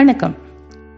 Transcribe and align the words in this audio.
வணக்கம். 0.00 0.34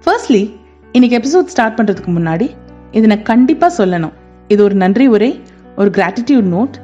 ஃபர்ஸ்ட்லி 0.05 0.57
இன்னைக்கு 0.93 1.17
episode 1.19 1.45
start 1.45 1.77
பண்ணுறதுக்கு 1.79 2.11
முன்னாடி 2.17 2.51
இதை 2.91 3.07
நான் 3.07 3.23
கண்டிப்பாக 3.23 3.85
சொல்லணும். 3.85 4.13
இது 4.49 4.63
ஒரு 4.65 4.75
நன்றி 4.75 5.07
உரை 5.07 5.41
ஒரு 5.77 5.91
கிராட்டிடியூட் 5.91 6.49
நோட் 6.55 6.75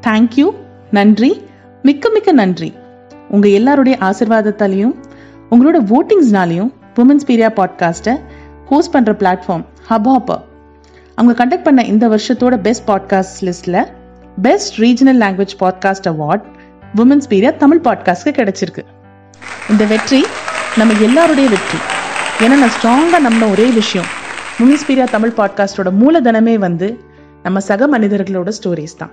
தேங்க்யூ 0.00 0.46
நன்றி 0.90 1.42
மிக்க 1.82 2.10
மிக்க 2.10 2.32
நன்றி. 2.32 2.74
உங்கள் 3.30 3.50
எல்லாருடைய 3.50 3.98
ஆசிர்வாதத்தாலையும் 4.00 4.94
உங்களோட 5.50 5.80
ஓட்டிங்ஸ்னாலையும் 5.96 6.70
உமன்ஸ் 6.96 7.28
பீரியா 7.28 7.50
பாட்காஸ்ட்டை 7.60 8.14
ஹோஸ்ட் 8.64 8.94
பண்ணுற 8.96 9.14
பிளாட்ஃபார்ம் 9.22 9.64
ஹப் 9.88 10.08
ஹாப்பர் 10.12 10.42
அவங்க 11.14 11.44
கண்டக்ட் 11.44 11.64
பண்ண 11.64 11.84
இந்த 11.84 12.08
வருஷத்தோட 12.08 12.56
பெஸ்ட் 12.56 12.88
பாட்காஸ்ட் 12.90 13.40
லிஸ்ட்டில் 13.40 13.80
best 14.42 14.80
regional 14.80 15.22
language 15.24 15.56
podcast 15.60 16.10
award 16.14 16.42
women's 16.94 17.30
Periya 17.30 17.56
Tamil 17.56 17.84
பாட்காஸ்ட்க்கு 17.84 18.38
கிடைச்சிருக்கு. 18.40 18.84
இந்த 19.70 19.84
வெற்றி 19.84 20.24
நம்ம 20.76 20.94
எல்லாருடைய 21.00 21.48
வெற்றி. 21.48 21.78
ஏன்னா 22.38 22.58
நான் 22.58 22.70
ஸ்ட்ராங்காக 22.70 23.20
நம்பின 23.20 23.46
ஒரே 23.46 23.66
விஷயம் 23.66 24.06
முனிஸ்பீரியா 24.58 25.04
தமிழ் 25.10 25.32
பாட்காஸ்டோட 25.36 25.92
மூலதனமே 26.00 26.54
வந்து 26.54 27.00
நம்ம 27.42 27.60
சக 27.60 27.98
மனிதர்களோட 27.98 28.52
ஸ்டோரிஸ் 28.62 28.96
தான். 28.98 29.10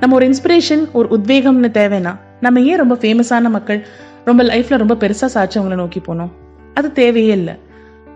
நம்ம 0.00 0.16
ஒரு 0.16 0.28
இன்ஸ்பிரேஷன் 0.28 0.92
ஒரு 0.92 1.08
உத்வேகம்னு 1.10 1.68
தேவைன்னா 1.72 2.16
நம்ம 2.40 2.60
ஏன் 2.60 2.76
ரொம்ப 2.76 2.94
ஃபேமஸான 2.94 3.50
மக்கள் 3.50 3.86
ரொம்ப 4.24 4.42
லைஃப்பில் 4.42 4.76
ரொம்ப 4.76 4.94
பெருசாக 4.94 5.26
சாச்சவங்களை 5.34 5.74
நோக்கி 5.74 6.00
போனோம்? 6.00 6.30
அது 6.74 6.92
தேவையே 6.92 7.32
இல்லை. 7.32 7.58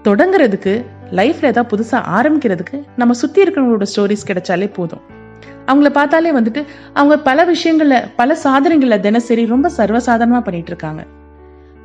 தொடங்குறதுக்கு 0.05 0.85
லைஃப்பில் 1.11 1.45
ஏதாவது 1.45 1.77
புதுசாக 1.77 2.03
ஆரம்பிக்கிறதுக்கு 2.21 2.85
நம்ம 2.97 3.15
சுற்றி 3.15 3.43
இருக்கிறவங்களோட 3.43 3.87
ஸ்டோரிஸ் 3.97 4.27
கிடைச்சாலே 4.27 4.73
போதும். 4.73 5.01
அவங்கள 5.67 5.89
பார்த்தாலே 5.89 6.33
வந்துட்டு 6.33 6.65
அவங்க 6.93 7.19
பல 7.19 7.45
விஷயங்களில் 7.45 8.09
பல 8.17 8.37
சாதனைகள்ல 8.45 9.01
தினசரி 9.01 9.47
ரொம்ப 9.47 9.71
சர்வசாதாரணமாக 9.77 10.41
பண்ணிட்டு 10.41 10.67
இருக்காங்க. 10.67 11.05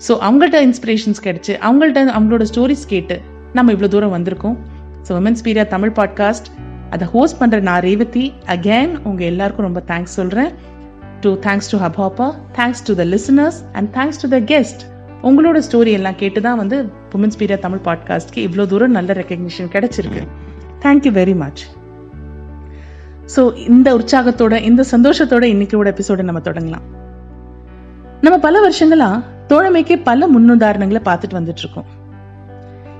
ஸோ 0.07 0.13
அவங்கள்ட்ட 0.27 0.57
இன்ஸ்பிரேஷன்ஸ் 0.67 1.21
கிடைச்சு 1.25 1.53
அவங்கள்ட்ட 1.67 2.01
அவங்களோட 2.17 2.45
ஸ்டோரிஸ் 2.51 2.85
கேட்டு 2.93 3.15
நம்ம 3.53 3.73
இவ்வளோ 3.73 3.87
தூரம் 3.87 4.13
வந்திருக்கோம். 4.17 4.57
So 5.07 5.11
women's 5.19 5.43
Periya 5.45 5.67
Tamil 5.67 5.93
podcast 5.99 6.47
அதை 6.89 7.05
ஹோஸ்ட் 7.13 7.37
பண்ணுற 7.41 7.61
நான் 7.61 7.79
ரேவதி. 7.79 8.25
அகேன் 8.55 8.91
உங்கள் 9.03 9.27
எல்லாருக்கும் 9.31 9.65
ரொம்ப 9.65 9.81
தேங்க்ஸ் 9.91 10.15
சொல்கிறேன் 10.19 10.51
to 11.21 11.29
thanks 11.45 11.69
to 11.71 11.77
Hubhopper 12.03 12.27
thanks 12.57 12.83
to 12.87 12.95
the 12.95 13.03
listeners 13.03 13.59
and 13.71 13.89
thanks 13.97 14.21
to 14.23 14.27
the 14.35 14.39
guest 14.53 14.83
உங்களோட 15.23 15.57
ஸ்டோரி 15.67 15.91
எல்லாம் 15.91 16.15
கேட்டு 16.15 16.41
தான் 16.41 16.57
வந்து 16.57 16.77
உமன்ஸ் 17.17 17.39
பீரியா 17.39 17.59
தமிழ் 17.59 17.83
பாட்காஸ்ட்க்கு 17.85 18.39
இவ்வளோ 18.47 18.65
தூரம் 18.65 18.91
நல்ல 18.91 19.13
ரெக்கக்னிஷன் 19.13 19.69
கிடைச்சிருக்கு. 19.75 20.23
தேங்க்யூ 20.83 21.13
வெரி 21.19 21.35
மச் 21.35 21.63
ஸோ 23.35 23.41
இந்த 23.57 23.97
உற்சாகத்தோட 23.97 24.61
இந்த 24.61 24.83
சந்தோஷத்தோட 24.91 25.45
இன்னைக்கோட 25.53 25.93
எபிசோட 25.93 26.21
நம்ம 26.21 26.39
தொடங்கலாம். 26.39 26.85
நம்ம 28.21 28.37
பல 28.37 28.69
வருஷங்களா 28.69 29.09
தோழமைக்கே 29.47 30.03
பல 30.03 30.27
முன்னுதாரணங்களை 30.27 30.99
பார்த்துட்டு 31.05 31.37
வந்துட்டு 31.37 31.63
இருக்கோம் 31.63 32.03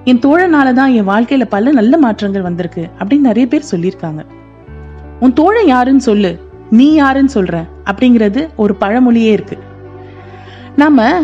என் 0.04 0.20
தோழனால 0.20 0.74
தான் 0.74 0.92
என் 0.92 1.08
வாழ்க்கையில 1.08 1.46
பல 1.46 1.72
நல்ல 1.72 1.98
மாற்றங்கள் 1.98 2.42
வந்திருக்கு 2.42 2.90
அப்படின்னு 3.00 3.20
நிறைய 3.20 3.48
பேர் 3.48 3.70
சொல்லியிருக்காங்க. 3.72 4.26
உன் 5.20 5.34
தோழன் 5.34 5.66
யாருன்னு 5.66 6.02
சொல்லு 6.02 6.40
நீ 6.70 6.94
யாருன்னு 6.94 7.32
சொல்ற 7.34 7.68
அப்படிங்கிறது 7.86 8.48
ஒரு 8.56 8.76
பழமொழியே 8.80 9.32
இருக்கு. 9.32 9.58
நாம 10.76 11.22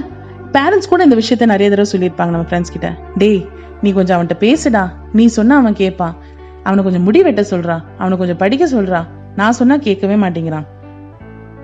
பேரண்ட்ஸ் 0.51 0.89
கூட 0.89 1.03
இந்த 1.03 1.15
விஷயத்த 1.15 1.45
நிறைய 1.45 1.69
தடவை 1.69 1.87
சொல்லியிருப்பாங்க 1.91 2.31
நம்ம 2.35 2.49
ஃப்ரெண்ட்ஸ் 2.49 2.71
கிட்ட. 2.71 2.95
டேய் 3.17 3.49
நீ 3.81 3.91
கொஞ்சம் 3.91 4.21
அவன்கிட்ட 4.21 4.41
பேசுடா. 4.43 4.89
நீ 5.13 5.25
சொன்னா 5.25 5.57
அவன் 5.57 5.73
கேட்பான். 5.73 6.15
அவனை 6.63 6.83
கொஞ்சம் 6.83 7.03
முடி 7.03 7.23
வெட்ட 7.23 7.41
சொல்றான் 7.41 7.81
அவனை 7.97 8.17
கொஞ்சம் 8.17 8.37
படிக்க 8.37 8.65
சொல்றான் 8.65 9.07
நான் 9.35 9.51
சொன்னா 9.51 9.77
கேட்கவே 9.77 10.15
மாட்டேங்கிறான். 10.15 10.65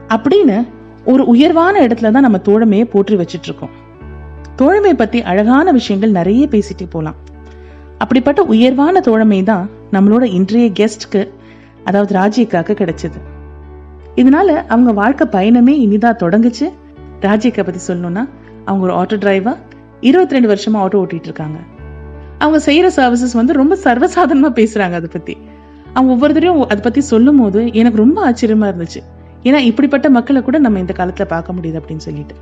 அப்படின்னு 0.08 0.68
ஒரு 1.12 1.24
உயர்வான 1.26 1.76
இடத்துல 1.88 2.12
தான் 2.16 2.26
நம்ம 2.28 2.40
தோழமையை 2.48 2.86
போற்றி 2.94 3.16
வச்சிட்டு 3.16 3.48
இருக்கோம் 3.50 3.74
தோழமை 4.60 4.94
பத்தி 4.94 5.20
அழகான 5.22 5.72
விஷயங்கள் 5.72 6.18
நிறைய 6.18 6.44
பேசிட்டு 6.54 6.86
போலாம். 6.90 7.18
அப்படிப்பட்ட 7.98 8.42
உயர்வான 8.54 9.00
தோழமை 9.00 9.40
தான் 9.44 9.66
நம்மளோட 9.92 10.24
இன்றைய 10.38 10.68
கெஸ்ட்க்கு 10.80 11.22
அதாவது 11.84 12.12
ராஜியக்காக்கு 12.20 12.74
கிடைச்சது. 12.82 13.20
இதனால 14.16 14.50
அவங்க 14.74 14.92
வாழ்க்கை 14.92 15.28
பயணமே 15.36 15.74
இனிதா 15.86 16.12
தொடங்குச்சு. 16.24 16.68
ராஜியக்கா 17.22 17.66
பத்தி 17.68 17.82
சொல்லணும்னா 17.88 18.24
அவங்க 18.66 18.84
ஒரு 18.88 18.94
ஆட்டோ 18.94 19.18
டிரைவர் 19.24 19.60
இருபத்தி 20.00 20.36
ரெண்டு 20.36 20.50
வருஷமா 20.54 20.78
ஆட்டோ 20.84 21.00
ஓட்டிட்டு 21.04 21.30
இருக்காங்க 21.32 21.60
அவங்க 22.38 22.60
செய்யற 22.66 22.88
சர்வீசஸ் 22.96 23.38
வந்து 23.42 23.54
ரொம்ப 23.54 23.78
சர்வசாதாரணமா 23.84 24.52
பேசுறாங்க 24.62 24.98
அதை 25.02 25.10
பத்தி. 25.12 25.36
அவங்க 25.94 26.12
ஒவ்வொருத்தரையும் 26.16 26.60
அதை 26.74 26.82
பத்தி 26.88 27.02
சொல்லும் 27.14 27.40
போது 27.42 27.62
எனக்கு 27.74 28.04
ரொம்ப 28.04 28.18
ஆச்சரியமா 28.30 28.68
இருந்துச்சு. 28.72 29.02
ஏன்னா 29.48 29.56
இப்படிப்பட்ட 29.56 30.10
மக்களை 30.10 30.42
கூட 30.42 30.58
நம்ம 30.58 30.80
இந்த 30.80 30.94
காலத்துல 30.98 31.24
பார்க்க 31.24 31.54
முடியுது 31.54 31.80
அப்படின்னு 31.82 32.06
சொல்லிட்டு. 32.08 32.36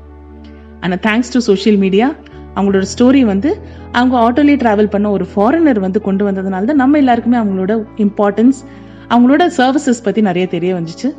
ஆனா 0.80 0.96
தேங்க்ஸ் 0.96 1.34
டு 1.34 1.40
சோஷியல் 1.40 1.78
மீடியா 1.78 2.14
அவங்களோட 2.56 2.86
ஸ்டோரி 2.98 3.22
வந்து 3.22 3.62
அவங்க 3.92 4.16
ஆட்டோலேயே 4.26 4.58
டிராவல் 4.64 4.90
பண்ண 4.90 5.12
ஒரு 5.12 5.28
ஃபாரினர் 5.36 5.80
வந்து 5.80 6.02
கொண்டு 6.02 6.32
வந்ததுனால 6.32 6.66
தான் 6.66 6.76
நம்ம 6.76 6.98
எல்லாருக்குமே 6.98 7.38
அவங்களோட 7.38 7.74
இம்பார்ட்டன்ஸ் 7.96 8.60
அவங்களோட 9.10 9.44
சர்வீசஸ் 9.58 10.04
பத்தி 10.04 10.22
நிறைய 10.22 10.48
தெரிய 10.48 10.76
வந்துச்சு. 10.76 11.10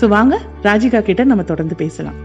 ஸோ 0.00 0.08
வாங்க 0.08 0.38
ராஜிகா 0.62 1.02
கிட்ட 1.02 1.24
நம்ம 1.24 1.42
தொடர்ந்து 1.42 1.74
பேசலாம். 1.74 2.18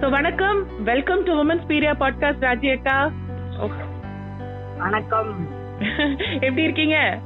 ஸோ 0.00 0.10
வணக்கம். 0.10 0.66
Welcome 0.84 1.22
to 1.22 1.32
women's 1.32 1.66
Periya 1.68 1.94
podcast 1.98 2.44
Raji 2.44 2.70
அக்கா. 2.72 3.10
வணக்கம். 4.78 5.32
எப்படி 6.40 6.62
இருக்கீங்க? 6.62 7.20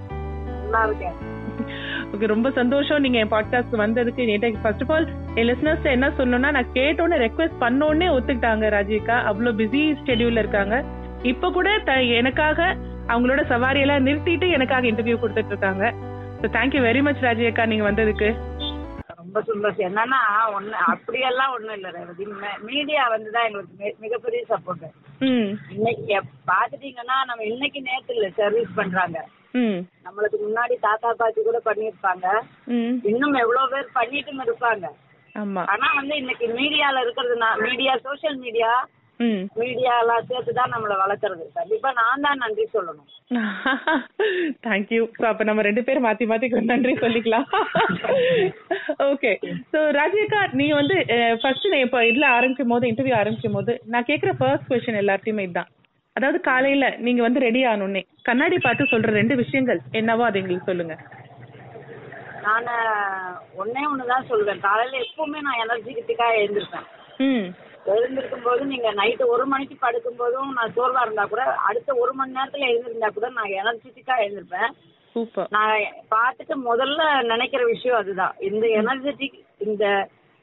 நல்லா 0.63 0.85
இருக்கேன். 0.85 1.35
ஓகே 2.13 2.27
ரொம்ப 2.33 2.51
சந்தோஷம். 2.51 3.01
நீங்க 3.05 3.19
என் 3.19 3.33
பாட்காஸ்ட் 3.33 3.75
வந்ததுக்கு 3.83 4.25
நேற்று 4.29 4.59
ஃபர்ஸ்ட் 4.63 4.83
ஆஃப் 4.85 4.93
ஆல் 4.95 5.07
என் 5.39 5.49
லிசனர்ஸ் 5.49 5.87
என்ன 5.95 6.09
சொல்லணும்னா 6.19 6.51
நான் 6.57 6.73
கேட்டோன்னே 6.75 7.17
ரெக்வெஸ்ட் 7.27 7.59
பண்ணோடனே 7.65 8.09
ஒத்துக்கிட்டாங்க 8.17 8.71
ராஜிகா 8.77 9.17
அவ்வளோ 9.31 9.53
பிஸி 9.61 9.83
ஸ்கெடியூல்ல 10.01 10.43
இருக்காங்க. 10.45 10.77
இப்போ 11.33 11.51
கூட 11.51 11.69
எனக்காக 12.21 12.69
அவங்களோட 13.13 13.41
சவாரியெல்லாம் 13.53 14.07
நிறுத்திட்டு 14.09 14.49
எனக்காக 14.57 14.89
இன்டர்வியூ 14.91 15.17
கொடுத்துட்டு 15.23 15.53
இருக்காங்க. 15.55 15.85
So 16.41 16.49
thank you 16.57 16.81
very 16.89 17.03
much 17.09 17.25
Raji 17.27 17.47
அக்கா 17.51 17.67
நீங்க 17.73 17.85
வந்ததுக்கு. 17.91 18.29
ரொம்ப 19.21 19.41
சந்தோஷம். 19.51 19.87
என்னன்னா 19.89 20.21
ஒண்ணு 20.57 20.77
அப்படியெல்லாம் 20.93 21.53
ஒண்ணும் 21.55 21.77
இல்ல 21.79 21.89
ரேவதி. 21.97 22.27
மீடியா 22.71 23.03
வந்துதான் 23.15 23.47
எங்களுக்கு 23.49 23.95
மிகப்பெரிய 24.05 24.43
சப்போர்ட் 24.53 24.87
இன்னைக்கு 25.77 26.17
பாத்துட்டீங்கன்னா 26.53 27.17
நம்ம 27.31 27.45
இன்னைக்கு 27.53 27.81
நேத்து 27.89 28.15
இல்ல 28.17 28.29
சர்வீஸ் 28.41 28.77
பண்றாங்க. 28.81 29.19
நம்மளுக்கு 30.07 30.39
முன்னாடி 30.45 30.75
தாத்தா 30.87 31.11
பாட்டி 31.21 31.41
கூட 31.49 31.61
பண்ணிருப்பாங்க 31.69 32.27
இன்னும் 33.13 33.41
எவ்வளவு 33.45 33.73
பேர் 33.73 33.97
பண்ணிட்டும் 33.99 34.45
இருப்பாங்க. 34.47 34.87
ஆனா 35.73 35.87
வந்து 36.01 36.15
இன்னைக்கு 36.23 36.47
மீடியால 36.59 37.03
இருக்கிறதுனா 37.05 37.51
மீடியா 37.65 37.95
சோஷியல் 38.07 38.39
மீடியா 38.45 38.71
மீடியா 39.61 39.93
எல்லாம் 40.01 40.27
சேர்த்து 40.31 40.53
தான் 40.59 40.73
நம்மள 40.73 40.95
வளர்க்கறது. 41.03 41.45
கண்டிப்பா 41.59 41.91
நான் 41.99 42.25
தான் 42.27 42.43
நன்றி 42.43 42.65
சொல்லணும். 42.75 43.11
தேங்க்யூ 44.67 45.03
ஸோ 45.19 45.25
அப்ப 45.31 45.45
நம்ம 45.49 45.63
ரெண்டு 45.69 45.83
பேரும் 45.87 46.07
மாத்தி 46.07 46.25
மாத்தி 46.31 46.49
நன்றி 46.73 46.93
சொல்லிக்கலாம். 47.05 47.47
ஓகே 49.13 49.33
ஸோ 49.73 49.81
ராஜிகா 49.99 50.43
நீங்க 50.61 50.75
வந்து 50.81 50.99
ஃபர்ஸ்ட் 51.43 51.71
நான் 51.73 51.87
இப்போ 51.87 52.03
இதுல 52.11 52.29
ஆரம்பிக்கும் 52.37 52.75
போது 52.75 52.91
இன்டர்வியூ 52.91 53.17
ஆரம்பிக்கும் 53.23 53.59
போது 53.59 53.75
நான் 53.95 54.09
கேட்குற 54.11 54.33
ஃபர்ஸ்ட் 54.41 54.69
கொஸ்டின் 54.71 55.03
எல்லாத்தையுமே 55.05 55.47
இதுதான் 55.49 55.73
அதாவது 56.17 56.39
காலையில 56.41 56.85
நீங்க 57.07 57.21
வந்து 57.23 57.41
ரெடி 57.47 57.63
ஆனோடனே 57.67 58.03
கண்ணாடி 58.23 58.57
பார்த்து 58.59 58.85
சொல்ற 58.85 59.11
ரெண்டு 59.21 59.35
விஷயங்கள் 59.37 59.81
என்னவோ 59.91 60.25
அதை 60.25 60.41
எங்களுக்கு 60.41 60.71
சொல்லுங்க. 60.71 60.95
நான் 62.45 62.69
ஒன்னே 63.61 63.83
ஒண்ணுதான் 63.93 64.29
சொல்லுவேன். 64.31 64.65
காலையில 64.67 65.01
எப்பவுமே 65.05 65.39
நான் 65.47 65.63
எனர்ஜிட்டிக்கா 65.65 66.27
எழுந்திருப்பேன். 66.41 66.87
எழுந்திருக்கும் 67.95 68.45
போது 68.47 68.63
நீங்க 68.65 68.89
நைட்டு 68.93 69.25
ஒரு 69.35 69.45
மணிக்கு 69.47 69.77
படுக்கும் 69.81 70.17
போதும் 70.17 70.53
நான் 70.53 70.75
சோர்வா 70.77 71.03
இருந்தா 71.05 71.25
கூட 71.25 71.43
அடுத்த 71.69 71.91
ஒரு 71.95 72.13
மணி 72.13 72.37
நேரத்துல 72.39 72.69
எழுந்திருந்தா 72.71 73.11
கூட 73.15 73.29
நான் 73.29 73.57
எனர்ஜெட்டிக்கா 73.61 74.17
எழுந்திருப்பேன். 74.25 74.73
நான் 75.57 75.77
பார்த்துட்டு 76.15 76.55
முதல்ல 76.71 77.03
நினைக்கிற 77.33 77.63
விஷயம் 77.65 78.01
அதுதான். 78.01 78.35
இந்த 78.49 78.67
எனர்ஜெட்டிக் 78.81 79.39
இந்த 79.67 79.85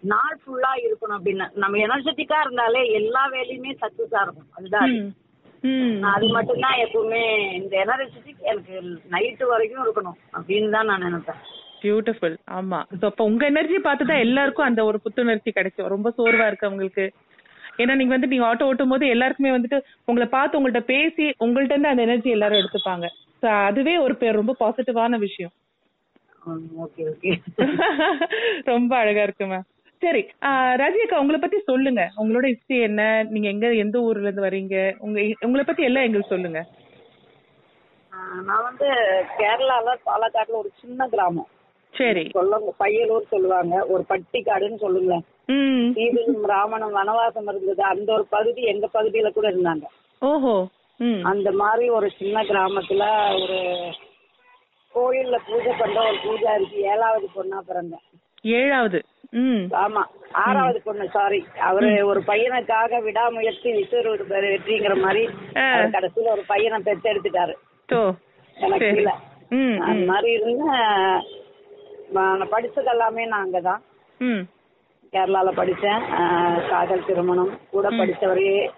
நாள் 0.03 0.39
ஃபுல்லா 0.44 0.72
இருக்கணும் 0.85 1.17
அப்படின்னு. 1.17 1.47
நம்ம 1.53 1.78
எனர்ஜெட்டிக்கா 1.88 2.39
இருந்தாலே 2.45 2.81
எல்லா 3.01 3.25
வேலையுமே 3.36 3.74
சக்சஸா 3.83 4.21
இருக்கும். 4.25 4.50
அதுதான். 4.57 4.94
அது. 5.63 5.71
ம். 5.71 5.86
ம் 5.86 6.00
நான் 6.00 6.13
அது 6.13 6.27
மட்டும்தான் 6.27 6.77
எப்பவுமே. 6.77 7.54
இந்த 7.54 7.83
எனர்ஜெட்டிக் 7.83 8.44
எனக்கு 8.44 8.81
நைட்டு 9.12 9.45
வரைக்கும் 9.45 9.86
இருக்கணும் 9.86 10.18
அப்படின்னு 10.33 10.69
தான் 10.69 10.86
நான் 10.86 11.00
நினைப்பேன். 11.00 11.36
பியூட்டிஃபுல் 11.81 12.38
ஆமா. 12.51 12.86
சோ 13.00 13.06
அப்ப 13.06 13.24
உங்க 13.24 13.45
எனர்ஜி 13.45 13.80
பார்த்து 13.80 14.06
தான் 14.06 14.18
எல்லாருக்கும் 14.18 14.65
அந்த 14.65 14.86
ஒரு 14.86 15.00
புத்துணர்ச்சி 15.00 15.51
கிடைக்கும். 15.51 15.88
ரொம்ப 15.88 16.13
சோர்வா 16.18 16.51
இருக்கவங்களுக்கு. 16.51 17.13
ஏன்னா 17.77 17.95
நீங்க 17.95 18.13
வந்து 18.13 18.27
நீங்க 18.27 18.45
ஆட்டோ 18.45 18.63
ஓட்டும் 18.63 18.89
போது 18.89 19.07
எல்லாருக்குமே 19.07 19.51
வந்துட்டு 19.51 19.83
உங்களை 20.06 20.27
பார்த்து 20.27 20.60
உங்கள்ட்ட 20.60 20.86
பேசி 20.86 21.36
உங்கள்ட்ட 21.39 21.68
இருந்து 21.68 21.88
அந்த 21.88 22.01
எனர்ஜி 22.01 22.30
எல்லாரும் 22.30 22.62
எடுத்துப்பாங்க. 22.62 23.07
சோ 23.44 23.68
அதுவே 23.68 23.98
ஒரு 23.98 24.15
பேர் 24.15 24.33
ரொம்ப 24.33 24.56
பாசிட்டிவான 24.60 25.19
விஷயம். 25.19 25.51
ரொம்ப 28.65 28.98
அழகா 28.98 29.24
இருக்கு 29.24 29.45
மேம் 29.45 29.65
சரி 30.03 30.21
ரஜிகா 30.81 31.17
உங்களை 31.19 31.39
பத்தி 31.41 31.59
சொல்லுங்க. 31.59 32.01
உங்களோட 32.17 32.45
ஹிஸ்டரி 32.47 32.81
என்ன? 32.81 33.23
நீங்க 33.29 33.47
எங்க 33.47 33.67
எந்த 33.73 34.00
ஊர்ல 34.00 34.27
இருந்து 34.27 34.44
வரீங்க 34.44 34.95
உங்க 35.00 35.21
உங்களை 35.39 35.63
பத்தி 35.65 35.83
எல்லாம் 35.83 36.03
எங்களுக்கு 36.03 36.35
சொல்லுங்க. 36.35 36.61
நான் 38.45 38.63
வந்து 38.63 38.88
கேரளால 39.38 39.95
பாலக்காட்டுல 40.05 40.59
ஒரு 40.61 40.71
சின்ன 40.81 41.07
கிராமம். 41.07 41.47
சரி. 41.94 42.23
சொல்லுங்க 42.31 42.73
பையலூர் 42.79 43.29
சொல்லுவாங்க. 43.29 43.85
ஒரு 43.85 44.05
பட்டிக்காடுன்னு 44.09 44.77
சொல்லுங்களேன் 44.77 45.25
சீதையும் 45.95 46.44
ராமனும் 46.45 46.95
வனவாசம் 46.95 47.47
இருந்தது. 47.47 47.83
அந்த 47.83 48.13
ஒரு 48.13 48.25
பகுதி 48.29 48.61
எங்க 48.61 48.89
பகுதியில 48.94 49.29
கூட 49.29 49.50
இருந்தாங்க. 49.51 49.85
ஓஹோ. 50.19 50.55
அந்த 51.23 51.51
மாதிரி 51.51 51.89
ஒரு 51.89 52.09
சின்ன 52.17 52.44
கிராமத்துல 52.44 53.03
ஒரு 53.41 53.59
கோயில்ல 54.95 55.38
பூஜை 55.47 55.73
பண்ற 55.79 56.00
ஒரு 56.07 56.17
பூஜாரிக்கு 56.25 56.79
ஏழாவது 56.94 57.27
பொண்ணா 57.35 57.59
பிறந்தேன். 57.67 58.05
ஏழாவது. 58.41 59.00
ஆமா 59.69 60.03
ஆறாவது 60.31 60.81
பொண்ணு 60.83 61.09
சாரி 61.09 61.45
அவரு 61.59 62.06
ஒரு 62.06 62.19
பையனுக்காக 62.27 63.01
விடாமுயற்சி 63.01 63.69
பெரு- 63.71 64.27
வெற்றிங்கிற 64.30 65.01
மாதிரி 65.01 65.30
கடைசியில 65.91 66.31
ஒரு 66.31 66.44
பையனை 66.47 66.81
பெத்து 66.83 67.13
எடுத்துட்டாரு 67.13 67.53
எனக்கு 68.56 68.88
இல்ல. 68.95 69.15
அந்த 69.80 70.06
மாதிரி 70.06 70.31
இருந்த 70.31 70.63
படிச்சது 72.51 72.89
எல்லாமே 72.89 73.25
நான் 73.25 73.47
அங்கதான். 73.47 73.81
கேரளால 75.12 75.51
படிச்சேன். 75.51 76.01
காதல் 76.69 77.06
திருமணம் 77.06 77.59
கூட 77.71 77.89
படிச்சவரையே 77.89 78.69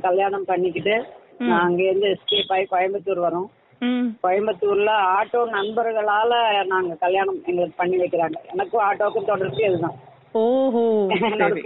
கல்யாணம் 0.00 0.44
பண்ணிக்கிட்டு 0.44 1.04
நான் 1.38 1.70
அங்கேருந்து 1.70 2.14
எஸ்கேப் 2.14 2.66
ஆகி 2.66 2.66
கோயம்புத்தூர் 2.70 3.22
வரோம். 3.28 3.46
கோயம்புத்தூர்ல 4.24 4.90
ஆட்டோ 5.18 5.40
நண்பர்களால 5.56 6.32
நாங்க 6.72 6.94
கல்யாணம் 7.04 7.38
எங்களுக்கு 7.48 7.80
பண்ணி 7.80 7.96
வைக்கிறாங்க. 8.02 8.38
எனக்கும் 8.52 8.84
ஆட்டோவுக்கும் 8.88 9.30
தொடர்ச்சி 9.30 9.62
அதுதான் 9.68 9.96
ஓஹோ. 10.42 10.84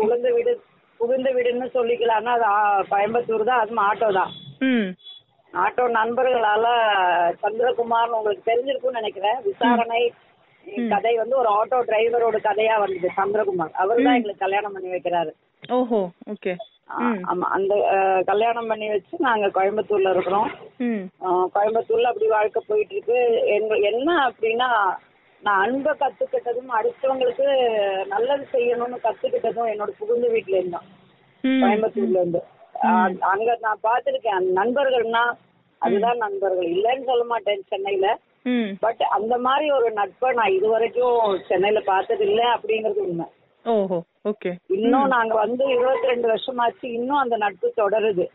புகுந்த 0.01 0.29
வீடு 0.37 0.53
புகுந்த 1.01 1.31
வீடுன்னு 1.37 1.67
சொல்லிக்கலாம்னா 1.79 2.35
அது 2.37 2.47
கோயம்புத்தூர் 2.93 3.49
தான் 3.51 3.63
அதுவும் 3.63 3.85
ஆட்டோ 3.89 4.09
தான். 4.21 4.33
ஆட்டோ 5.53 5.85
நண்பர்களால 5.99 6.67
சந்திரகுமார்னு 7.43 8.19
உங்களுக்கு 8.19 8.49
தெரிஞ்சிருக்கும்னு 8.51 9.01
நினைக்கிறேன். 9.01 9.39
விசாரணை 9.49 10.01
கதை 10.93 11.13
வந்து 11.21 11.35
ஒரு 11.41 11.49
ஆட்டோ 11.59 11.79
டிரைவரோட 11.91 12.37
கதையா 12.47 12.77
வந்தது 12.83 13.11
சந்திரகுமார். 13.19 13.75
அவர் 13.83 14.03
தான் 14.07 14.17
எங்களுக்கு 14.19 14.45
கல்யாணம் 14.45 14.75
பண்ணி 14.77 14.89
வைக்கிறாரு. 14.95 15.33
ஓஹோ 15.79 16.01
ஓகே. 16.33 16.55
ஆமா. 17.31 17.47
அந்த 17.56 17.75
கல்யாணம் 18.27 18.67
பண்ணி 18.67 18.87
வச்சு 18.88 19.15
நாங்க 19.19 19.47
கோயம்புத்தூர்ல 19.56 20.11
இருக்கிறோம். 20.11 20.50
கோயம்புத்தூர்ல 21.55 22.11
அப்படி 22.11 22.29
வாழ்க்கை 22.29 22.62
போயிட்டு 22.67 22.94
இருக்கு 22.94 23.19
எங்க 23.56 23.75
என்ன 23.91 24.09
அப்படின்னா 24.29 24.69
நான் 25.43 25.62
அன்பை 25.65 25.93
கத்துக்கிட்டதும் 25.93 26.71
அடுத்தவங்களுக்கு 26.79 27.47
நல்லது 28.06 28.44
செய்யணும்னு 28.53 28.99
கத்துக்கிட்டதும் 29.05 29.71
என்னோட 29.73 29.91
புகுந்த 29.99 30.29
வீட்டுல 30.29 30.61
இருந்தான் 30.61 30.87
கோயம்புத்தூர்ல 31.44 32.21
இருந்து. 32.21 32.41
அங்க 33.32 33.50
நான் 33.67 33.85
பார்த்திருக்கேன். 33.85 34.47
நண்பர்கள்னா 34.59 35.25
அதுதான் 35.82 36.17
நண்பர்கள். 36.17 36.69
இல்லைன்னு 36.77 37.09
சொல்ல 37.11 37.25
மாட்டேன் 37.25 37.69
சென்னையில. 37.69 38.06
பட் 38.81 39.03
அந்த 39.17 39.35
மாதிரி 39.39 39.67
ஒரு 39.71 39.89
நட்பை 39.93 40.29
நான் 40.32 40.53
இது 40.53 40.67
வரைக்கும் 40.69 41.19
சென்னையில 41.49 41.81
பார்த்தது 41.87 42.25
இல்ல 42.29 42.43
அப்படிங்கிறது 42.56 43.00
உண்மை. 43.06 43.27
ஓஹோ 43.67 43.99
ஓகே. 44.25 44.51
இன்னும் 44.77 45.09
நாங்க 45.09 45.35
வந்து 45.35 45.65
இருபத்தி 45.71 46.07
ரெண்டு 46.07 46.27
வருஷமாச்சு 46.29 46.87
இன்னும் 46.93 47.21
அந்த 47.21 47.37
நட்பு 47.37 47.69
தொடருது. 47.77 48.27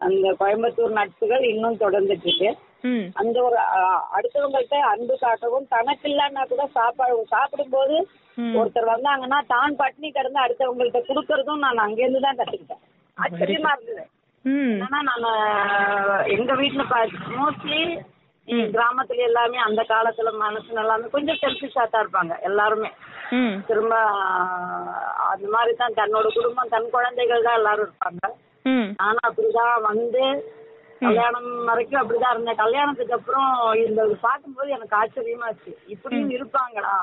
அந்த 0.00 0.26
கோயம்புத்தூர் 0.40 0.96
நட்புகள் 0.98 1.44
இன்னும் 1.44 1.78
தொடர்ந்துட்டு 1.78 2.28
இருக்கு 2.28 2.50
அந்த 3.14 3.36
ஒரு 3.42 3.56
அடுத்தவங்கள்ட்ட 4.12 4.76
அன்பு 4.90 5.14
காட்டவும் 5.22 5.68
தனக்கு 5.68 6.06
இல்லைன்னா 6.08 6.42
கூட 6.48 6.64
சாப்பாடு 6.74 7.22
சாப்பிடும்போது 7.28 7.96
ம். 8.38 8.52
ஒருத்தர் 8.56 8.92
வந்தாங்கன்னா 8.92 9.38
தான் 9.46 9.78
பட்னி 9.78 10.08
கிடந்து 10.10 10.40
அடுத்தவங்கள்ட்ட 10.40 11.00
கொடுக்கறதும் 11.08 11.64
நான் 11.64 11.84
அங்கேருந்து 11.86 12.20
தான் 12.20 12.38
கத்துக்கிட்டேன். 12.40 12.82
ஆச்சரியமா 13.18 13.72
இருந்தது. 13.74 14.04
ம். 14.44 14.76
ஏன்னா 14.84 15.00
நான் 15.10 15.26
எங்க 16.28 16.52
வீட்டுல 16.54 16.84
மோஸ்ட்லி 17.36 17.80
கிராமத்துல 18.48 19.16
எல்லாமே 19.16 19.56
அந்த 19.58 19.82
காலத்துல 19.88 20.30
மனுஷன் 20.40 20.78
எல்லாமே 20.78 21.08
கொஞ்சம் 21.08 21.36
செல்ஃபிஷா 21.40 21.88
தான் 21.88 22.04
இருப்பாங்க 22.04 22.40
எல்லாருமே. 22.40 22.90
திரும்ப 23.66 23.94
அந்த 25.26 25.48
மாதிரி 25.48 25.76
தான் 25.76 25.92
தன்னோட 25.92 26.34
குடும்பம் 26.34 26.68
தன் 26.68 26.90
குழந்தைகள் 26.90 27.42
தான் 27.42 27.54
எல்லாரும் 27.54 27.88
இருப்பாங்க. 27.88 28.22
ஆனா 28.96 29.18
அப்படிதான் 29.28 29.80
வந்து 29.80 30.22
கல்யாணம் 31.00 31.64
வரைக்கும் 31.64 32.00
அப்படிதான் 32.00 32.30
இருந்தேன். 32.30 32.56
கல்யாணத்துக்கு 32.56 33.12
அப்புறம் 33.12 33.50
இந்த 33.86 34.16
பார்க்கும்போது 34.20 34.70
எனக்கு 34.70 34.96
ஆச்சரியமாச்சு. 34.96 35.72
இப்படியும் 35.86 36.30
இருப்பாங்களா? 36.30 36.94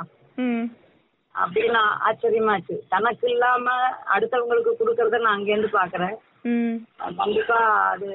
அப்படின்னு 1.35 1.79
ஆச்சரியமாச்சு. 2.07 2.79
தனக்கு 2.89 3.31
இல்லாம 3.31 3.69
அடுத்தவங்களுக்கு 4.15 4.71
கொடுக்கறத 4.79 5.19
நான் 5.19 5.39
அங்கேருந்து 5.39 5.69
பாக்குறேன் 5.73 6.15
ம். 6.43 6.75
கண்டிப்பா 7.17 7.59
அது 7.89 8.09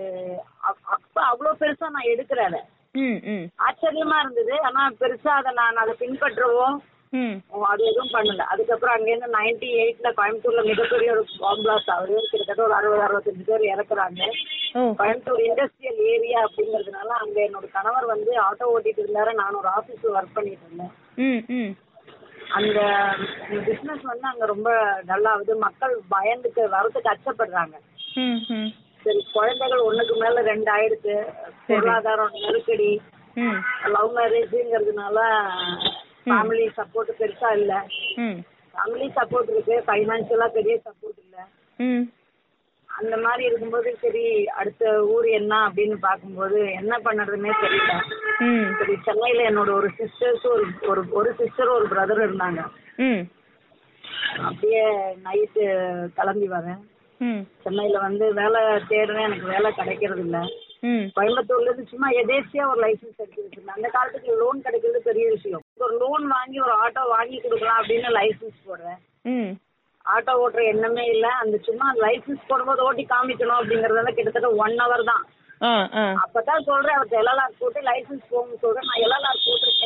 அப்- 0.61 0.85
அப்ப 0.87 1.23
அவ்வளவு 1.23 1.57
பெருசா 1.61 1.89
நான் 1.89 2.09
ம் 2.09 2.59
ஆச்சரியமா 3.67 4.19
இருந்தது. 4.23 4.55
ஆனா 4.69 4.83
பெருசா 5.01 5.33
அதை 5.41 5.53
நான் 5.61 5.83
அதை 5.85 5.95
பின்பற்றவும் 6.05 6.79
அது 7.69 7.83
எதுவும் 7.91 8.13
பண்ணல. 8.15 8.45
அதுக்கப்புறம் 8.53 8.95
அங்கேருந்து 8.97 9.29
நைன்டி 9.37 9.69
எயிட்ல 9.83 10.09
கோயம்புத்தூர்ல 10.17 10.63
மிகப்பெரிய 10.69 11.13
ஒரு 11.15 11.23
பாம் 11.43 11.63
பிளாஸ்ட் 11.65 11.93
ஆகுது 11.95 12.17
கிட்டத்தட்ட 12.31 12.63
ஒரு 12.67 12.75
அறுபது 12.79 13.03
அறுபத்தஞ்சு 13.07 13.45
பேர் 13.51 13.65
இறக்குறாங்க. 13.75 14.21
கோயம்புத்தூர் 15.01 15.43
இண்டஸ்ட்ரியல் 15.49 16.01
ஏரியா 16.15 16.41
அப்படிங்கறதுனால 16.47 17.09
அங்க 17.23 17.39
என்னோட 17.47 17.69
கணவர் 17.77 18.07
வந்து 18.15 18.33
ஆட்டோ 18.47 18.69
ஓட்டிட்டு 18.75 19.05
இருந்தாரு. 19.05 19.33
நான் 19.41 19.59
ஒரு 19.61 19.71
ஆபீஸ்ல 19.79 20.15
ஒர்க் 20.17 20.37
பண்ணிட்டு 20.39 20.67
இருந்தேன். 20.67 20.93
அந்த 22.59 22.81
பிசினஸ் 23.69 24.05
வந்து 24.11 24.27
அங்க 24.33 24.45
ரொம்ப 24.53 24.71
நல்லாவது 25.13 25.55
மக்கள் 25.65 25.95
பயந்துக்கு 26.15 26.63
வரதுக்கு 26.77 27.13
அச்சப்படுறாங்க. 27.15 27.75
சரி 29.05 29.21
குழந்தைகள் 29.33 29.87
ஒண்ணுக்கு 29.89 30.15
மேல 30.23 30.41
ரெண்டு 30.51 30.71
ஆயிடுச்சு 30.77 31.17
பொருளாதாரம் 31.67 32.37
நெருக்கடி. 32.45 32.91
லவ் 33.95 34.13
மேரேஜ்ங்கிறதுனால 34.17 35.19
ஃபேமிலி 36.25 36.67
சப்போர்ட் 36.79 37.11
பெருசா 37.21 37.51
இல்ல. 37.61 37.73
ஃபேமிலி 38.75 39.09
சப்போர்ட் 39.19 39.51
இருக்கு. 39.55 39.77
ஃபைனான்சியலா 39.87 40.49
பெரிய 40.59 40.75
சப்போர்ட் 40.87 41.19
இல்ல. 41.25 41.37
அந்த 42.89 43.17
மாதிரி 43.17 43.43
இருக்கும்போது 43.45 43.89
சரி 44.03 44.25
அடுத்த 44.61 44.93
ஊர் 45.15 45.27
என்ன 45.41 45.55
அப்படின்னு 45.69 45.97
பார்க்கும்போது 46.07 46.61
என்ன 46.81 46.95
பண்ணுறதுன்னே 47.05 47.53
தெரியல. 47.63 47.95
சரி 48.79 48.95
சென்னையில 49.07 49.47
என்னோட 49.51 49.71
ஒரு 49.81 49.91
சிஸ்டர்ஸ் 50.01 50.47
ஒரு 50.91 51.03
ஒரு 51.19 51.31
சிஸ்டர் 51.41 51.77
ஒரு 51.79 51.87
பிரதர் 51.93 52.27
இருந்தாங்க. 52.29 52.63
அப்படியே 54.49 54.85
நைட்டு 55.27 55.65
கிளம்பி 56.19 56.49
வரேன். 56.49 56.81
சென்னையில 57.63 58.01
வந்து 58.07 58.25
வேலை 58.41 58.61
தேடுறேன் 58.91 59.27
எனக்கு 59.29 59.47
வேலை 59.55 59.69
கிடைக்கிறது 59.79 60.23
இல்ல. 60.27 60.39
கோயம்புத்தூர்ல 61.17 61.69
இருந்து 61.69 61.93
சும்மா 61.93 62.09
எதேச்சியா 62.23 62.65
ஒரு 62.73 62.81
லைசன்ஸ் 62.85 63.23
எடுத்து 63.23 63.45
வச்சிருந்தேன் 63.45 63.79
அந்த 63.79 63.89
காலத்துக்கு 63.95 64.37
லோன் 64.43 64.65
கிடைக்கிறது 64.67 65.01
பெரிய 65.09 65.25
விஷயம். 65.37 65.65
ஒரு 65.85 65.95
லோன் 66.03 66.27
வாங்கி 66.35 66.59
ஒரு 66.67 66.75
ஆட்டோ 66.85 67.03
வாங்கி 67.15 67.39
கொடுக்கலாம் 67.45 67.81
அப்படின்னு 67.81 68.11
லைசன்ஸ் 68.19 68.61
போடுறேன். 68.69 69.01
ஆட்டோ 70.15 70.35
ஓட்டுற 70.43 70.63
எண்ணமே 70.73 71.07
இல்ல. 71.15 71.27
அந்த 71.43 71.57
சும்மா 71.69 71.89
லைசன்ஸ் 72.05 72.49
போடும்போது 72.51 72.87
ஓட்டி 72.89 73.05
காமிக்கணும் 73.15 73.59
அப்படிங்கறதால 73.61 74.13
கிட்டத்தட்ட 74.19 74.51
ஒன் 74.65 74.77
ஹவர் 74.83 75.11
தான். 75.13 75.25
அப்பதான் 76.23 76.67
சொல்றேன் 76.69 76.97
அவர்கிட்ட 76.97 77.21
எல்எல்ஆர் 77.23 77.59
போட்டு 77.61 77.81
லைசன்ஸ் 77.91 78.31
போகணும்னு 78.33 78.63
சொல்றேன். 78.65 78.89
நான் 78.91 79.03
எல்எல்ஆர் 79.07 79.45
போட்டிருக்கேன். 79.47 79.78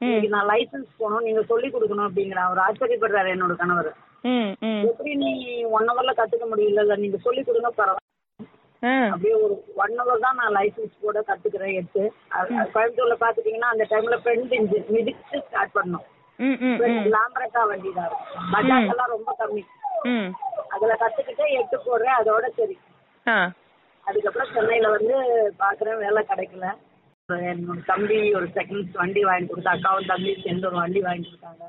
இன்னைக்கு 0.00 0.28
நான் 0.34 0.50
லைசன்ஸ் 0.50 0.90
போகணும் 1.00 1.24
நீங்க 1.28 1.42
சொல்லி 1.52 1.68
கொடுக்கணும் 1.70 2.08
அப்படிங்கிற 2.08 2.40
அவர் 2.46 2.64
ஆச்சரியப்படுறாரு 2.66 3.30
என்னோட 3.34 3.54
கணவர். 3.62 3.90
எப்படி 4.90 5.12
நீ 5.22 5.30
ஒன் 5.76 5.88
ஹவர்ல 5.90 6.12
கத்துக்க 6.18 6.46
முடியல? 6.50 6.96
நீங்க 7.04 7.18
சொல்லி 7.26 7.42
கொடுங்க 7.48 7.70
பரவாயில்ல. 7.78 8.04
அப்படியே 9.12 9.34
ஒரு 9.44 9.54
ஒன் 9.82 9.94
ஹவர் 10.00 10.24
தான் 10.24 10.38
நான் 10.40 10.54
லைசன்ஸ் 10.58 11.00
போட 11.04 11.20
கத்துக்கிறேன் 11.28 11.76
எடுத்து. 11.78 12.02
கோயம்புத்தூர்ல 12.74 13.16
பாத்துட்டீங்கன்னா 13.24 13.72
அந்த 13.74 13.86
டைம்ல 13.92 14.18
ஃப்ரண்ட் 14.24 14.54
இன்ஜின் 14.58 14.90
மிதிச்சு 14.96 15.38
ஸ்டார்ட் 15.46 15.76
பண்ணோம் 15.78 16.06
லாம்பரக்கா 17.14 17.62
வண்டி 17.70 17.90
தான். 18.00 18.12
பஜாஜ் 18.52 18.92
எல்லாம் 18.92 19.14
ரொம்ப 19.16 19.30
கம்மி. 19.40 19.64
அதுல 20.74 20.94
கத்துக்கிட்டு 21.02 21.46
எட்டு 21.60 21.76
போடுறேன் 21.86 22.18
அதோட 22.20 22.46
சரி. 22.58 22.76
அதுக்கப்புறம் 24.06 24.52
சென்னையில 24.56 24.90
வந்து 24.96 25.16
பாக்குறேன் 25.62 26.00
வேலை 26.04 26.20
கிடைக்கல. 26.30 26.68
என்னோட 27.32 27.80
தம்பி 27.86 28.34
ஒரு 28.34 28.46
செகண்ட்ஸ் 28.54 28.92
வண்டி 28.92 29.22
வாங்கி 29.24 29.52
கொடுத்தா 29.52 29.72
அக்காவும் 29.72 30.06
தம்பி 30.06 30.30
சேர்ந்து 30.42 30.66
ஒரு 30.66 30.76
வண்டி 30.76 31.00
வாங்கி 31.00 31.28
கொடுத்தாங்க. 31.28 31.64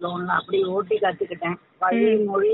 லோன்ல 0.00 0.26
அப்படி 0.26 0.64
ஓட்டி 0.64 0.96
கத்துக்கிட்டேன். 0.96 1.56
வழி 1.78 2.16
மொழி. 2.16 2.52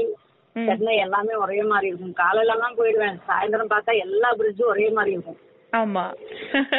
சென்னை 0.52 0.96
எல்லாமே 0.96 1.34
ஒரே 1.34 1.62
மாதிரி 1.62 1.86
இருக்கும். 1.86 2.12
காலையில 2.12 2.52
எல்லாம் 2.52 2.76
போயிடுவேன். 2.76 3.18
சாயந்தரம் 3.28 3.72
பார்த்தா 3.74 3.98
எல்லா 3.98 4.34
பிரிட்ஜும் 4.38 4.72
ஒரே 4.74 4.90
மாதிரி 4.90 5.12
இருக்கும். 5.12 5.38
ஆமா. 5.72 6.04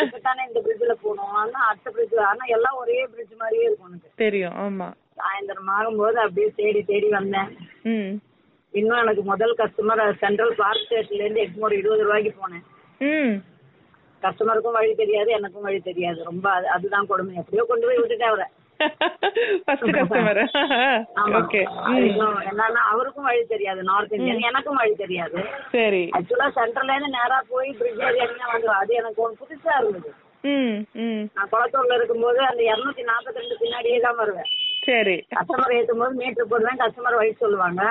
இப்பதானே 0.02 0.42
இந்த 0.48 0.62
பிரிட்ஜ்ல 0.66 0.96
போனோம் 1.04 1.36
ஆனா 1.42 1.60
அடுத்த 1.68 1.92
பிரிட்ஜ் 1.92 2.16
ஆனா 2.16 2.44
எல்லாம் 2.46 2.78
ஒரே 2.78 3.06
பிரிட்ஜ் 3.06 3.36
மாதிரியே 3.38 3.64
இருக்கும் 3.64 3.88
எனக்கு. 3.88 4.12
தெரியும். 4.16 4.58
ஆமா. 4.66 4.90
சாயந்தரம் 5.20 5.72
ஆகும்போது 5.78 6.20
அப்படியே 6.26 6.52
தேடி 6.56 6.84
தேடி 6.84 7.10
வந்தேன். 7.10 7.52
இன்னும் 8.72 8.98
எனக்கு 8.98 9.24
முதல் 9.24 9.56
கஸ்டமர் 9.58 10.18
சென்ட்ரல் 10.18 10.56
பார்க் 10.58 10.86
ஸ்டேட்ல 10.90 11.22
இருந்து 11.22 11.42
எட்மோர் 11.42 11.78
இருபது 11.78 12.04
ரூபாய்க்கு 12.04 12.34
போனேன். 12.42 12.66
கஸ்டமருக்கும் 14.22 14.72
வழி 14.72 14.96
தெரியாது 14.96 15.32
எனக்கும் 15.32 15.62
வழி 15.62 15.80
தெரியாது. 15.80 16.24
ரொம்ப 16.24 16.60
அது- 16.60 16.64
அதுதான் 16.64 17.08
கொடுமை. 17.08 17.36
எப்படியோ 17.36 17.66
கொண்டு 17.68 17.88
போய் 17.88 17.96
விட்டுட்டேன் 17.96 18.24
அவரை. 18.24 18.46
என்னன்னா 22.50 22.58
அவருக்கும் 22.58 23.24
வழி 23.24 23.44
தெரியாது. 23.44 23.84
நார்த் 23.84 24.14
இந்தியன் 24.14 24.40
எனக்கும் 24.40 24.76
வழி 24.76 24.96
தெரியாது. 24.96 25.46
சரி. 25.72 26.10
ஆக்சுவலா 26.18 26.40
சென்ட்ரல்ல 26.40 26.84
இருந்து 26.84 27.00
நேரா 27.00 27.44
போய் 27.50 27.72
பிரிட்ஜ் 27.72 28.00
ஏரியா 28.00 28.26
வந்து 28.52 28.68
அது 28.68 28.94
எனக்கு 28.94 29.32
புதுசா 29.32 29.80
இருந்தது. 29.80 30.14
நான் 31.34 31.50
குளத்தூர்ல 31.52 31.94
இருக்கும்போது 31.94 32.40
அந்த 32.40 32.64
இருநூத்தி 32.64 32.96
நாற்பத்தி 32.96 33.24
ரெண்டு 33.24 33.58
பின்னாடியே 33.60 34.02
தான் 34.02 34.16
வருவேன். 34.16 34.44
சரி. 34.90 35.16
கஸ்டமர் 35.32 35.74
ஏத்தும் 35.76 36.02
போது 36.02 36.20
மீட்டர் 36.20 36.50
போடுவேன் 36.52 36.80
கஸ்டமர் 36.82 37.18
வழி 37.18 37.34
சொல்லுவாங்க 37.38 37.82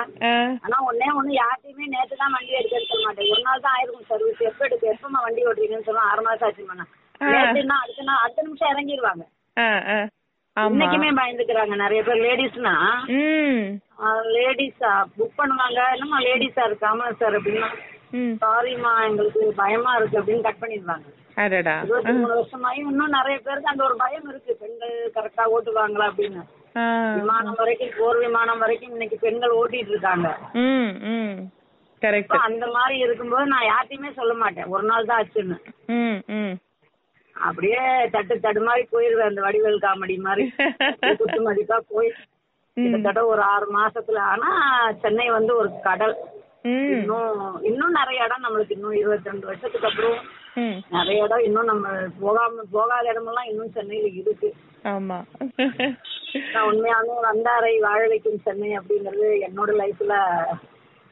ஆனா 0.63 0.77
ஒன்னே 0.87 1.09
ஒண்ணு 1.15 1.33
யார்ட்டையுமே 1.35 1.85
நேத்து 1.93 2.21
தான் 2.21 2.35
வண்டி 2.35 2.57
எடுக்க 2.59 2.79
சொல்ல 2.83 3.03
மாட்டேன் 3.05 3.31
ஒரு 3.33 3.43
நாள் 3.47 3.65
தான் 3.65 3.75
ஆயிருக்கும் 3.75 4.09
சர்வீஸ் 4.09 4.47
எப்ப 4.49 4.67
எடுக்க 4.67 4.93
எப்பமா 4.93 5.21
வண்டி 5.25 5.45
ஓட்டுறீங்கன்னு 5.45 5.87
சொல்லுவாங்க 5.87 6.13
ஆறு 6.13 6.23
மாசம் 6.27 6.47
ஆச்சு 6.47 6.69
பண்ண 6.69 6.85
ஆ. 7.21 7.29
நேத்துன்னா 7.33 7.77
அடுத்த 7.83 8.07
நாள் 8.09 8.23
அடுத்த 8.23 8.47
நிமிஷம் 8.47 8.71
இறங்கிடுவாங்க 8.73 9.25
இன்னைக்குமே 10.57 11.09
பயந்துக்கிறாங்க. 11.17 11.73
நிறைய 11.81 11.99
பேர் 12.03 12.23
லேடிஸ்னா 12.23 12.73
லேடிஸா 14.33 14.89
புக் 15.15 15.37
பண்ணுவாங்க. 15.37 15.79
என்னமா 15.93 16.17
லேடிஸா 16.25 16.63
இருக்காம 16.67 17.09
சார் 17.19 17.37
அப்படின்னா 17.37 17.69
ம். 18.13 18.33
சாரிம்மா 18.41 18.91
எங்களுக்கு 19.07 19.41
பயமா 19.57 19.91
இருக்கு 19.95 20.19
அப்படின்னு 20.19 20.45
கட் 20.45 20.61
பண்ணிடுவாங்க. 20.61 21.07
இருபத்தி 21.83 22.13
மூணு 22.15 22.31
வருஷமாயும் 22.31 22.89
இன்னும் 22.91 23.15
நிறைய 23.17 23.37
பேருக்கு 23.39 23.71
அந்த 23.71 23.83
ஒரு 23.83 23.95
பயம் 23.97 24.29
இருக்கு. 24.31 24.53
பெண்கள் 24.61 24.95
கரெக்டா 25.15 25.43
ஓட்டுவாங்களா 25.53 26.07
அப்படின்னு. 26.11 26.41
விமானம் 27.17 27.59
வரைக்கும் 27.59 27.95
போர் 27.99 28.17
விமானம் 28.17 28.61
வரைக்கும் 28.63 28.91
இன்னைக்கு 28.91 29.17
பெண்கள் 29.21 29.57
ஓட்டிட்டு 29.59 29.93
இருக்காங்க. 29.93 30.27
கரெக்ட் 32.01 32.35
அந்த 32.47 32.65
மாதிரி 32.67 32.97
இருக்கும்போது 32.97 33.45
நான் 33.45 33.69
யார்ட்டையுமே 33.69 34.11
சொல்ல 34.13 34.33
மாட்டேன். 34.33 34.67
ஒரு 34.67 34.83
நாள் 34.83 35.05
தான் 35.05 35.21
ஆச்சுன்னு. 35.21 35.57
அப்படியே 37.35 37.81
தட்டு 38.13 38.39
தடு 38.39 38.61
மாதிரி 38.61 38.83
போயிருவேன் 38.91 39.29
அந்த 39.31 39.41
வடிவேல் 39.41 39.83
காமெடி 39.85 40.17
மாதிரி. 40.27 40.45
குத்து 41.21 41.39
மதிப்பா 41.47 41.77
போய் 41.93 42.09
கிட்டத்தட்ட 42.77 43.21
ஒரு 43.25 43.41
ஆறு 43.53 43.67
மாசத்துல. 43.79 44.19
ஆனா 44.33 44.49
சென்னை 45.03 45.29
வந்து 45.29 45.55
ஒரு 45.55 45.71
கடல். 45.87 46.15
இன்னும் 46.63 47.63
இன்னும் 47.69 47.97
நிறைய 47.99 48.25
இடம் 48.25 48.43
நம்மளுக்கு 48.45 48.75
இன்னும் 48.77 48.95
இருபத்தி 49.01 49.29
ரெண்டு 49.29 49.49
வருஷத்துக்கு 49.49 49.89
அப்புறம் 49.89 50.17
நிறைய 50.89 51.23
இடம் 51.23 51.39
இன்னும் 51.39 51.65
நம்ம 51.65 51.87
போகாம 52.19 52.63
போகாத 52.71 53.09
இடமெல்லாம் 53.09 53.45
இன்னும் 53.45 53.71
சென்னையில 53.71 54.07
இருக்கு. 54.13 54.49
ஆமா. 54.85 55.17
நான் 56.53 56.67
உண்மையாலுமே 56.69 57.15
வந்தாரை 57.23 57.79
வாழ 57.79 58.07
வைக்கும் 58.07 58.41
சென்னை 58.43 58.79
அப்படிங்கிறது 58.79 59.27
என்னோட 59.47 59.71
லைஃப்ல 59.75 60.15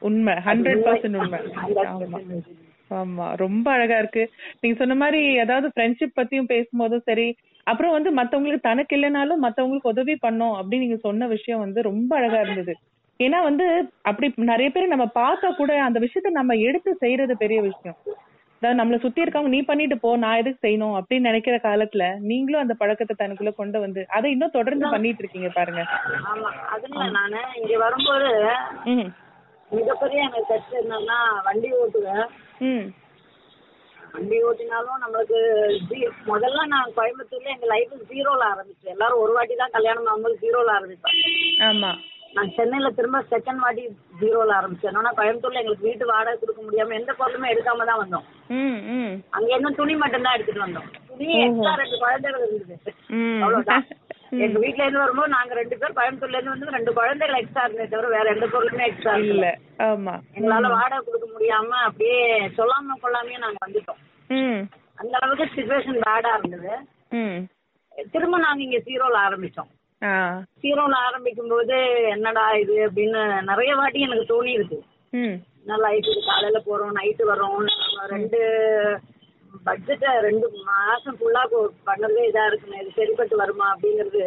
உண்மை. 0.02 0.34
ஹண்ட்ரட் 0.46 0.84
பர்சன்ட் 0.84 1.18
உண்மை. 1.18 1.40
ஆமா. 1.86 2.20
ஆமா. 2.92 3.36
ரொம்ப 3.36 3.72
அழகா 3.72 3.98
இருக்கு. 3.98 4.24
நீங்க 4.62 4.78
சொன்ன 4.78 4.96
மாதிரி 4.96 5.38
அதாவது 5.38 5.68
ஃப்ரெண்ட்ஷிப் 5.68 6.18
பத்தியும் 6.20 6.52
பேசும்போதும் 6.52 7.06
சரி 7.06 7.28
அப்புறம் 7.68 7.92
வந்து 7.92 8.12
மத்தவங்களுக்கு 8.12 8.60
தனக்கு 8.60 8.96
இல்லைனாலும் 8.98 9.44
மத்தவங்களுக்கு 9.46 9.88
உதவி 9.88 10.18
பண்ணோம் 10.22 10.56
அப்படின்னு 10.58 10.86
நீங்க 10.86 10.96
சொன்ன 10.96 11.28
விஷயம் 11.28 11.60
வந்து 11.60 11.82
ரொம்ப 11.82 12.16
அழகா 12.16 12.40
இருந்தது. 12.40 12.74
ஏன்னா 13.20 13.44
வந்து 13.44 13.66
அப்படி 14.02 14.34
நிறைய 14.36 14.70
பேர் 14.70 14.88
நம்ம 14.88 15.06
பார்த்தா 15.16 15.56
கூட 15.56 15.82
அந்த 15.82 16.00
விஷயத்த 16.00 16.30
நம்ம 16.30 16.54
எடுத்து 16.54 16.96
செய்யறது 16.96 17.38
பெரிய 17.38 17.62
விஷயம். 17.62 17.98
அதாவது 18.58 18.80
நம்மள 18.80 18.98
சுத்தி 19.02 19.24
இருக்கவங்க 19.24 19.52
நீ 19.56 19.60
பண்ணிட்டு 19.64 19.96
போ 20.04 20.10
நான் 20.22 20.40
எதுக்கு 20.42 20.64
செய்யணும்? 20.66 20.96
அப்படின்னு 21.00 21.30
நினைக்கிற 21.30 21.56
காலத்துல 21.66 22.04
நீங்களும் 22.30 22.64
அந்த 22.64 22.76
பழக்கத்தை 22.80 23.16
தனக்குள்ள 23.16 23.52
கொண்டு 23.60 23.78
வந்து 23.84 24.02
அதை 24.18 24.28
இன்னும் 24.36 24.56
தொடர்ந்து 24.56 24.86
பண்ணிட்டு 24.94 25.22
இருக்கீங்க 25.24 25.50
பாருங்க. 25.58 25.82
ஆமா. 26.32 26.50
அதுல 26.76 27.10
நானு 27.18 27.42
இங்க 27.60 27.74
வரும்போது 27.84 28.30
மிகப்பெரிய 29.72 30.20
எனக்கு 30.28 30.50
கஷ்டம் 30.52 30.82
என்னன்னா 30.82 31.20
வண்டி 31.48 31.70
ஓட்டுவேன் 31.80 32.26
வண்டி 34.14 34.38
ஓட்டினாலும் 34.50 35.02
நம்மளுக்கு 35.04 35.40
முதல்ல 36.30 36.62
நான் 36.74 36.94
கோயம்புத்தூர்ல 36.98 37.54
எங்க 37.56 37.68
லைஃப் 37.74 37.96
ஜீரோல 38.12 38.44
ஆரம்பிச்சேன். 38.52 38.94
எல்லாரும் 38.96 39.24
ஒரு 39.24 39.34
வாட்டி 39.38 39.56
தான் 39.62 39.76
கல்யாணம் 39.76 40.08
ஆகும்போது 40.12 40.42
ஜீரோல 40.44 40.72
ஆரம்பிப்பாங்க. 40.78 41.24
ஆமா. 41.70 41.92
நான் 42.38 42.50
சென்னையில 42.58 42.90
திரும்ப 42.98 43.20
செகண்ட் 43.32 43.62
வாட்டி 43.64 43.84
ஜீரோல 44.22 44.52
ஆரம்பிச்சேன். 44.60 44.98
ஏன்னா 45.02 45.12
கோயம்புத்தூர்ல 45.20 45.62
எங்களுக்கு 45.62 45.88
வீட்டு 45.90 46.12
வாடகை 46.12 46.36
கொடுக்க 46.40 46.62
முடியாம 46.64 46.96
எந்த 47.00 47.12
பொருளுமே 47.20 47.52
எடுக்காம 47.54 47.86
தான் 47.90 48.02
வந்தோம். 48.02 48.26
அங்க 49.38 49.50
என்ன 49.58 49.72
துணி 49.80 49.94
மட்டும் 50.02 50.26
தான் 50.26 50.36
எடுத்துட்டு 50.38 50.66
வந்தோம். 50.66 50.90
துணி 51.12 51.28
எக்ஸ்ட்ரா 51.46 51.74
ரெண்டு 51.82 51.98
குழந்தைகள் 52.04 52.46
இருந்தது. 52.48 52.94
அவ்வளவுதான். 53.44 53.86
எங்க 54.46 54.58
வீட்ல 54.64 54.86
இருந்து 54.86 55.04
வரும்போது 55.04 55.34
நாங்க 55.36 55.54
ரெண்டு 55.60 55.76
பேர் 55.82 55.98
கோயம்புத்தூர்ல 56.00 56.38
இருந்து 56.38 56.56
வந்து 56.56 56.76
ரெண்டு 56.78 56.92
குழந்தைகள் 56.98 57.40
எக்ஸ்ட்ரா 57.42 57.66
இருந்தே 57.66 57.88
தவிர 57.94 58.10
வேற 58.16 58.26
எந்த 58.36 58.48
பொருளுமே 58.56 58.88
எக்ஸ்ட்ரா 58.90 59.14
இல்ல. 59.34 59.50
ஆமா. 59.90 60.16
எங்களால 60.38 60.72
வாடகை 60.76 61.00
கொடுக்க 61.06 61.28
முடியாம 61.36 61.80
அப்படியே 61.88 62.20
சொல்லாம 62.58 62.98
கொள்ளாமே 63.06 63.40
நாங்க 63.46 63.60
வந்துட்டோம். 63.66 64.02
அந்த 65.02 65.14
அளவுக்கு 65.20 65.48
சுச்சுவேஷன் 65.54 66.04
பேடா 66.08 66.34
இருந்தது. 66.40 66.74
திரும்ப 68.14 68.38
நாங்க 68.46 68.62
இங்க 68.68 68.80
ஜீரோல 68.90 69.18
ஆரம்பிச்சோம். 69.28 69.72
ஜீரோல 70.62 70.96
ஆரம்பிக்கும் 71.06 71.48
போது 71.48 71.78
என்னடா 72.10 72.46
இது 72.54 72.76
அப்படின்னு 72.88 73.22
நிறைய 73.42 73.72
வாட்டி 73.76 74.00
எனக்கு 74.02 74.32
தோணி 74.32 74.52
இருக்கு 74.52 74.80
நல்லா 75.66 75.90
இது? 75.90 76.12
காலையில 76.26 76.60
போறோம் 76.66 76.98
நைட்டு 76.98 77.24
வரோம் 77.26 77.56
ரெண்டு 78.08 78.40
பட்ஜெட்டை 79.66 80.12
ரெண்டு 80.20 80.48
மாசம் 80.68 81.18
ஃபுல்லா 81.20 81.42
பண்ணதே 81.88 82.22
இதா 82.28 82.44
இருக்குமே. 82.46 82.78
இது 82.82 82.92
சரிப்பட்டு 82.96 83.36
வருமா 83.36 83.66
அப்படிங்கிறது 83.74 84.24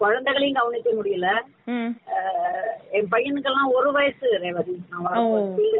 குழந்தைகளையும் 0.00 0.58
கவனிக்க 0.58 0.90
முடியல. 0.90 1.28
என் 2.92 3.10
பையனுக்கெல்லாம் 3.12 3.72
ஒரு 3.72 3.90
வயசு 3.92 4.26
ரேவதி. 4.44 4.74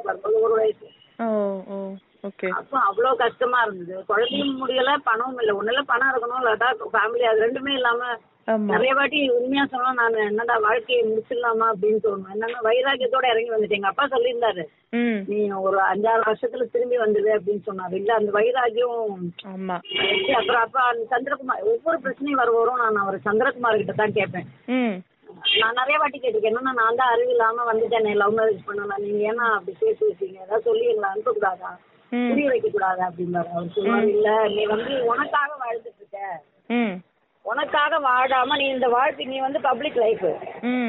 வரும்போது 0.06 0.42
ஒரு 0.42 0.54
வயசு. 0.54 0.86
அப்போ 2.52 2.76
அவ்வளவு 2.80 3.16
கஷ்டமா 3.16 3.58
இருந்தது. 3.62 3.96
குழந்தையும் 4.06 4.58
முடியல 4.62 4.92
பணமும் 5.04 5.40
இல்ல. 5.40 5.52
ஒண்ணுல 5.60 5.82
பணம் 5.92 6.10
இருக்கணும் 6.12 6.40
இல்லாட்டா 6.42 6.70
ஃபேமிலி 6.94 7.26
அது 7.30 7.44
ரெண்டுமே 7.46 7.72
இல்லாம 7.72 8.02
நிறைய 8.56 8.92
வாட்டி 8.94 9.18
உண்மையா 9.36 9.64
சொன்னா 9.70 9.90
நான் 9.92 10.14
என்னடா 10.26 10.54
வாழ்க்கையை 10.66 11.00
முடிச்சிடலாமா? 11.08 11.66
அப்படின்னு 11.72 12.00
தோணும். 12.04 12.30
என்னன்னா 12.34 12.60
வைராக்கியத்தோட 12.66 13.26
இறங்கி 13.32 13.50
வந்துட்டேன். 13.52 13.78
எங்க 13.78 13.90
அப்பா 13.90 14.04
சொல்லியிருந்தாரு 14.12 14.62
நீ 15.30 15.38
ஒரு 15.66 15.78
அஞ்சாறு 15.90 16.22
வருஷத்துல 16.28 16.66
திரும்பி 16.74 16.98
வந்துடு 17.02 17.30
அப்படின்னு 17.36 17.62
சொன்னாரு. 17.68 17.94
இல்ல 18.00 18.14
அந்த 18.14 18.30
வைராக்கியம் 18.38 19.26
வச்சு 20.12 20.34
அப்புறம் 20.38 20.62
அப்ப 20.64 20.78
சந்திரகுமார் 21.12 21.66
ஒவ்வொரு 21.72 21.98
பிரச்சனையும் 22.04 22.40
வர 22.42 22.52
வரும். 22.58 22.82
நான் 22.84 23.02
அவர் 23.04 23.26
சந்திரகுமார் 23.28 23.80
கிட்ட 23.82 23.96
தான் 24.00 24.16
கேட்பேன். 24.18 24.48
நான் 25.60 25.78
நிறைய 25.80 25.98
வாட்டி 25.98 26.18
கேட்டிருக்கேன். 26.18 26.52
என்னன்னா 26.52 26.74
நான் 26.80 26.98
தான் 27.00 27.12
அறிவு 27.14 27.34
இல்லாம 27.34 27.66
வந்துட்டேன். 27.72 28.08
லவ் 28.22 28.38
மேரேஜ் 28.38 28.66
பண்ணலாம் 28.70 29.04
நீங்க 29.06 29.22
ஏன்னா 29.32 29.48
அப்படி 29.56 29.76
பேசி 29.82 30.02
வச்சீங்க. 30.06 30.38
ஏதாவது 30.46 30.66
சொல்லி 30.70 30.86
எங்களை 30.92 31.10
அனுப்பக்கூடாதா? 31.12 31.72
புரிய 32.12 32.48
வைக்க 32.50 32.68
கூடாதா 32.68 33.04
அப்படிம்பாரு. 33.10 33.50
அவர் 33.56 33.74
சொல்லுவாரு 33.76 34.08
இல்ல 34.16 34.30
நீ 34.56 34.64
வந்து 34.74 34.92
உனக்காக 35.12 35.50
வாழ்ந்துட்டு 35.64 36.00
இருக்க. 36.02 36.18
உனக்காக 37.48 37.98
வாழாம 38.04 38.56
நீ 38.58 38.66
இந்த 38.68 38.88
வாழ்க்கை 38.88 39.26
நீ 39.26 39.36
வந்து 39.40 39.60
பப்ளிக் 39.60 40.00
லைஃப் 40.02 40.26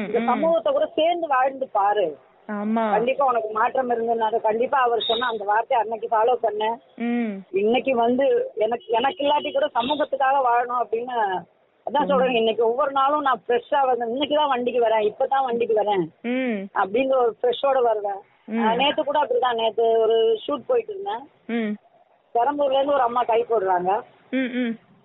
இந்த 0.06 0.18
சமூகத்தை 0.30 0.70
கூட 0.72 0.86
சேர்ந்து 0.96 1.26
வாழ்ந்து 1.28 1.66
பாரு. 1.72 2.06
கண்டிப்பா 2.92 3.24
உனக்கு 3.24 3.50
மாற்றம் 3.52 3.90
இருந்ததுனால 3.94 4.38
கண்டிப்பா 4.46 4.78
அவர் 4.86 5.08
சொன்ன 5.08 5.28
அந்த 5.30 5.44
வார்த்தையை 5.44 5.80
அன்னைக்கு 5.82 6.08
ஃபாலோ 6.12 6.34
பண்ணேன் 6.42 6.76
ம். 7.06 7.32
இன்னைக்கு 7.60 7.92
வந்து 7.96 8.24
எனக்கு 8.58 8.86
எனக்கு 8.98 9.22
இல்லாட்டி 9.24 9.50
கூட 9.52 9.66
சமூகத்துக்காக 9.76 10.38
வாழணும் 10.46 10.82
அப்படின்னு 10.82 11.16
அதான் 11.86 12.08
சொல்றேன். 12.10 12.38
இன்னைக்கு 12.40 12.62
ஒவ்வொரு 12.66 12.92
நாளும் 12.92 13.26
நான் 13.26 13.42
ஃப்ரெஷ்ஷா 13.44 13.80
வந்து 13.86 14.08
இன்னைக்கு 14.10 14.34
தான் 14.34 14.52
வண்டிக்கு 14.52 14.80
வரேன் 14.82 15.06
இப்பதான் 15.06 15.46
வண்டிக்கு 15.46 15.76
வரேன் 15.78 16.04
அப்படிங்கிற 16.76 17.18
ஒரு 17.24 17.34
ஃப்ரெஷ்ஷோட 17.38 17.78
வருவேன். 17.86 18.20
நேத்து 18.78 19.00
கூட 19.02 19.18
அப்படிதான் 19.22 19.58
நேத்து 19.58 19.86
ஒரு 20.04 20.16
ஷூட் 20.44 20.68
போயிட்டு 20.68 20.92
இருந்தேன். 20.94 21.22
பெரம்பூர்ல 22.34 22.78
இருந்து 22.78 22.96
ஒரு 22.98 23.06
அம்மா 23.08 23.22
கை 23.24 23.40
போடுறாங்க. 23.44 23.90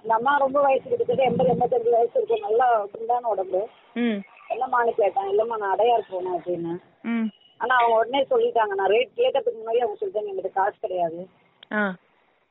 அந்த 0.06 0.18
அம்மா 0.18 0.32
ரொம்ப 0.42 0.60
வயசு 0.62 0.84
கிட்டத்தட்ட 0.90 1.24
எண்பது 1.28 1.50
எண்பத்தஞ்சு 1.52 1.92
வயசு 1.94 2.16
இருக்கும். 2.18 2.44
நல்லா 2.48 2.66
குண்டான 2.92 3.30
உடம்பு. 3.32 3.62
இல்லம்மான்னு 4.54 4.92
கேட்டேன். 5.00 5.30
இல்லம்மா 5.32 5.56
நான் 5.62 5.72
அடையார் 5.76 6.10
போனேன் 6.10 6.36
அப்படின்னு. 6.38 6.74
ஆனா 7.62 7.74
அவங்க 7.78 7.96
உடனே 8.00 8.22
சொல்லிட்டாங்க. 8.34 8.74
நான் 8.80 8.92
ரேட் 8.94 9.18
கேட்கறதுக்கு 9.22 9.62
முன்னாடி 9.62 9.82
அவங்க 9.84 9.98
சொல்லிட்டாங்க 10.02 10.32
எங்கிட்ட 10.32 10.52
காசு 10.58 10.76
கிடையாது. 10.84 11.22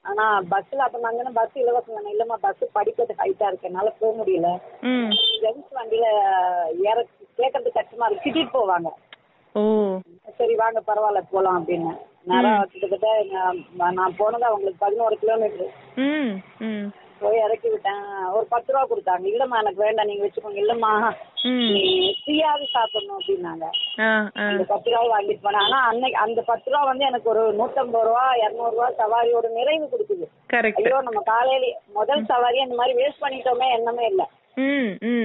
ஆனா 0.05 0.25
பஸ்ல 0.53 0.81
அப்ப 0.87 1.03
நாங்க 1.05 1.31
பஸ் 1.39 1.61
இலவசம் 1.63 2.11
இல்லம்மா 2.15 2.39
பஸ் 2.47 2.65
படிக்கிறது 2.79 3.19
ஹைட்டா 3.23 3.47
இருக்கு. 3.51 3.69
என்னால 3.71 3.93
போக 4.01 4.13
முடியல. 4.21 4.51
ஜென்ஸ் 5.45 5.71
வண்டியில 5.79 6.09
ஏற 6.89 6.99
கேட்கறதுக்கு 7.39 7.79
கஷ்டமா 7.79 8.09
இருக்கு. 8.09 8.27
திட்டிட்டு 8.27 8.57
போவாங்க. 8.59 8.91
சரி 10.41 10.55
வாங்க 10.65 10.83
பரவாயில்ல 10.91 11.23
போலாம் 11.31 11.61
அப்படின்னு. 11.61 11.95
நேரம் 12.33 12.69
கிட்டத்தட்ட 12.73 13.09
நான் 14.01 14.19
போனது 14.21 14.45
அவங்களுக்கு 14.51 14.85
பதினோரு 14.85 15.17
கிலோமீட்டர் 15.23 15.73
போய் 17.21 17.43
இறக்கி 17.47 17.69
விட்டேன். 17.71 18.03
ஒரு 18.37 18.47
பத்து 18.53 18.73
ரூபா 18.73 18.83
கொடுத்தாங்க. 18.91 19.25
இல்லம்மா 19.33 19.57
எனக்கு 19.63 19.85
வேண்டாம் 19.85 20.09
நீங்க 20.11 20.25
வச்சுக்கோங்க. 20.27 20.61
இல்லம்மா 20.65 20.93
ஃப்ரீயாவே 22.21 22.67
சாப்பிடணும் 22.75 23.19
அப்படின்னாங்க. 23.19 23.67
அந்த 24.49 24.63
பத்து 24.73 24.89
ரூபா 24.93 25.03
வாங்கிட்டு 25.13 25.45
போனேன். 25.47 25.65
ஆனா 25.67 25.81
அன்னைக்கு 25.91 26.19
அந்த 26.27 26.43
பத்து 26.51 26.71
ரூபா 26.71 26.83
வந்து 26.91 27.05
எனக்கு 27.11 27.29
ஒரு 27.35 27.43
நூத்தம்பது 27.61 28.07
ரூபா 28.09 28.25
இருநூறு 28.43 28.75
ரூபா 28.77 28.89
சவாரியோட 29.01 29.49
நிறைவு 29.59 29.89
கொடுக்குது. 29.95 30.27
ஐயோ 30.85 31.01
நம்ம 31.09 31.23
காலையில 31.33 31.67
முதல் 31.99 32.29
சவாரி 32.33 32.61
அந்த 32.67 32.77
மாதிரி 32.81 32.95
வேஸ்ட் 33.01 33.25
பண்ணிட்டோமே 33.25 33.69
எண்ணமே 33.79 34.07
இல்ல. 34.13 34.25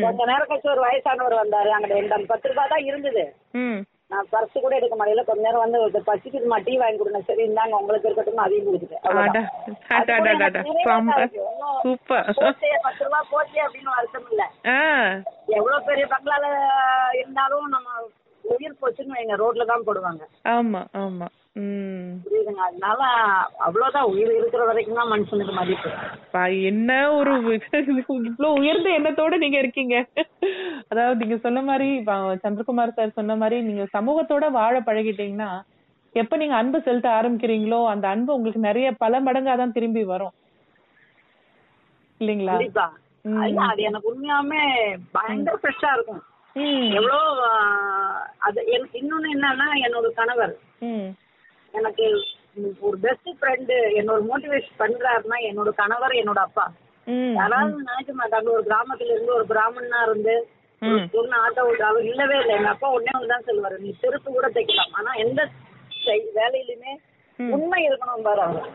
கொஞ்ச 0.04 0.20
நேரம் 0.26 0.50
கழிச்சு 0.50 0.74
ஒரு 0.76 0.84
வயசானவர் 0.88 1.42
வந்தாரு. 1.44 1.72
அங்க 1.78 1.96
அந்த 2.18 2.28
பத்து 2.34 2.50
ரூபாய் 2.52 2.74
தான் 2.74 2.88
இருந்தது. 2.90 3.24
நான் 4.10 4.28
பர்ஸ் 4.32 4.56
கூட 4.62 4.74
எடுக்க 4.76 4.96
முடியல 4.96 5.24
கொஞ்ச 5.26 5.42
நேரம் 5.46 5.64
வந்து 5.64 5.80
ஒரு 5.82 6.00
பசிக்குதுமா 6.08 6.58
டீ 6.64 6.74
வாங்கி 6.78 7.00
கொடுங்க. 7.00 7.20
சரி 7.28 7.44
இந்தாங்க 7.48 7.80
உங்களுக்கு 7.82 8.08
இருக்கட்டும் 8.08 8.44
அதையும் 8.46 8.68
கொடுத்துட்டேன் 8.68 9.04
பத்து 12.86 13.04
ரூபா 13.06 13.20
போச்சே 13.34 13.60
அப்படின்னு 13.66 13.96
வருத்தம் 13.98 14.28
இல்ல. 14.32 14.44
எவ்வளவு 15.58 15.86
பெரிய 15.86 16.06
பங்களால 16.14 16.46
இருந்தாலும் 17.20 17.68
நம்ம 17.68 17.88
உயிர் 18.52 18.80
போச்சுன்னு 18.82 19.16
வைங்க 19.16 19.36
ரோட்ல 19.36 19.66
தான் 19.66 19.86
போடுவாங்க. 19.88 20.24
ஆமா 20.54 20.82
ஆமா. 21.02 21.28
புரியுதுங்க? 22.24 22.62
அதனால 22.68 23.00
அவ்வளவுதான் 23.60 24.10
உயிர் 24.12 24.32
இருக்கிற 24.36 24.64
வரைக்கும் 24.66 25.00
தான் 25.00 25.12
மனுஷனுக்கு 25.12 25.54
மதிப்பு. 25.54 25.90
பா, 26.34 26.44
என்ன 26.70 26.90
ஒரு 27.12 27.32
இவ்வளவு 27.40 28.54
உயர்ந்த 28.60 28.90
எண்ணத்தோட 28.90 29.38
நீங்க 29.38 29.58
இருக்கீங்க. 29.58 29.96
அதாவது 30.90 31.20
நீங்க 31.22 31.38
சொன்ன 31.38 31.62
மாதிரி 31.62 31.90
சந்திரகுமார் 32.44 32.98
சார் 33.00 33.18
சொன்ன 33.20 33.36
மாதிரி 33.36 33.60
நீங்க 33.62 33.86
சமூகத்தோட 33.96 34.48
வாழ 34.52 34.76
பழகிட்டீங்கன்னா 34.80 35.50
எப்ப 36.16 36.38
நீங்க 36.38 36.56
அன்பு 36.56 36.78
செலுத்த 36.82 37.08
ஆரம்பிக்கிறீங்களோ 37.18 37.80
அந்த 37.86 38.08
அன்பு 38.08 38.36
உங்களுக்கு 38.36 38.62
நிறைய 38.62 38.88
பல 39.04 39.20
மடங்கா 39.20 39.56
தான் 39.56 39.76
திரும்பி 39.76 40.04
வரும். 40.04 40.34
இல்லீங்களா? 42.22 42.56
அது 43.68 43.82
எனக்கு 43.82 44.10
உண்மையாவே 44.12 44.64
பயங்கர 45.12 45.56
ஃப்ரெஷ்ஷா 45.58 45.92
இருக்கும். 45.94 46.22
எவ்வளோ 46.98 47.20
அது 48.48 48.60
எனக்கு 48.76 48.96
இன்னொன்னு 49.02 49.34
என்னன்னா 49.36 49.68
என்னோட 49.86 50.08
கணவர். 50.20 50.54
எனக்கு 51.74 52.06
ஒரு 52.88 52.98
பெஸ்ட் 53.06 53.30
ஃப்ரெண்டு 53.40 53.76
என்னோட 54.00 54.20
மோட்டிவேட் 54.30 54.70
பண்றாருன்னா 54.82 55.38
என்னோட 55.50 55.72
கணவர் 55.82 56.16
என்னோட 56.22 56.40
அப்பா. 56.48 56.66
யாராவது 57.40 57.90
நினைக்க 57.90 58.14
மாட்டாங்க. 58.22 58.50
ஒரு 58.58 58.64
கிராமத்துல 58.70 59.14
இருந்து 59.16 59.38
ஒரு 59.38 59.46
பிராமணனா 59.52 60.02
இருந்து 60.08 60.36
ஒரு 61.20 61.28
ஆட்டோ 61.44 61.64
அவர் 61.90 62.06
இல்லவே 62.12 62.36
இல்லை. 62.42 62.54
எங்க 62.58 62.70
அப்பா 62.74 62.90
ஒன்னே 62.98 63.14
ஒன்று 63.20 63.34
தான் 63.34 63.48
சொல்லுவாரு. 63.48 63.78
நீ 63.86 63.90
செருப்பு 64.02 64.30
கூட 64.32 64.48
தைக்கலாம். 64.58 64.94
ஆனா 65.00 65.14
எந்த 65.26 65.42
வேலையிலுமே. 66.40 66.94
உண்மை 67.40 67.82
இருக்கணும் 67.90 68.26
பாரு 68.28 68.42
அவர். 68.48 68.70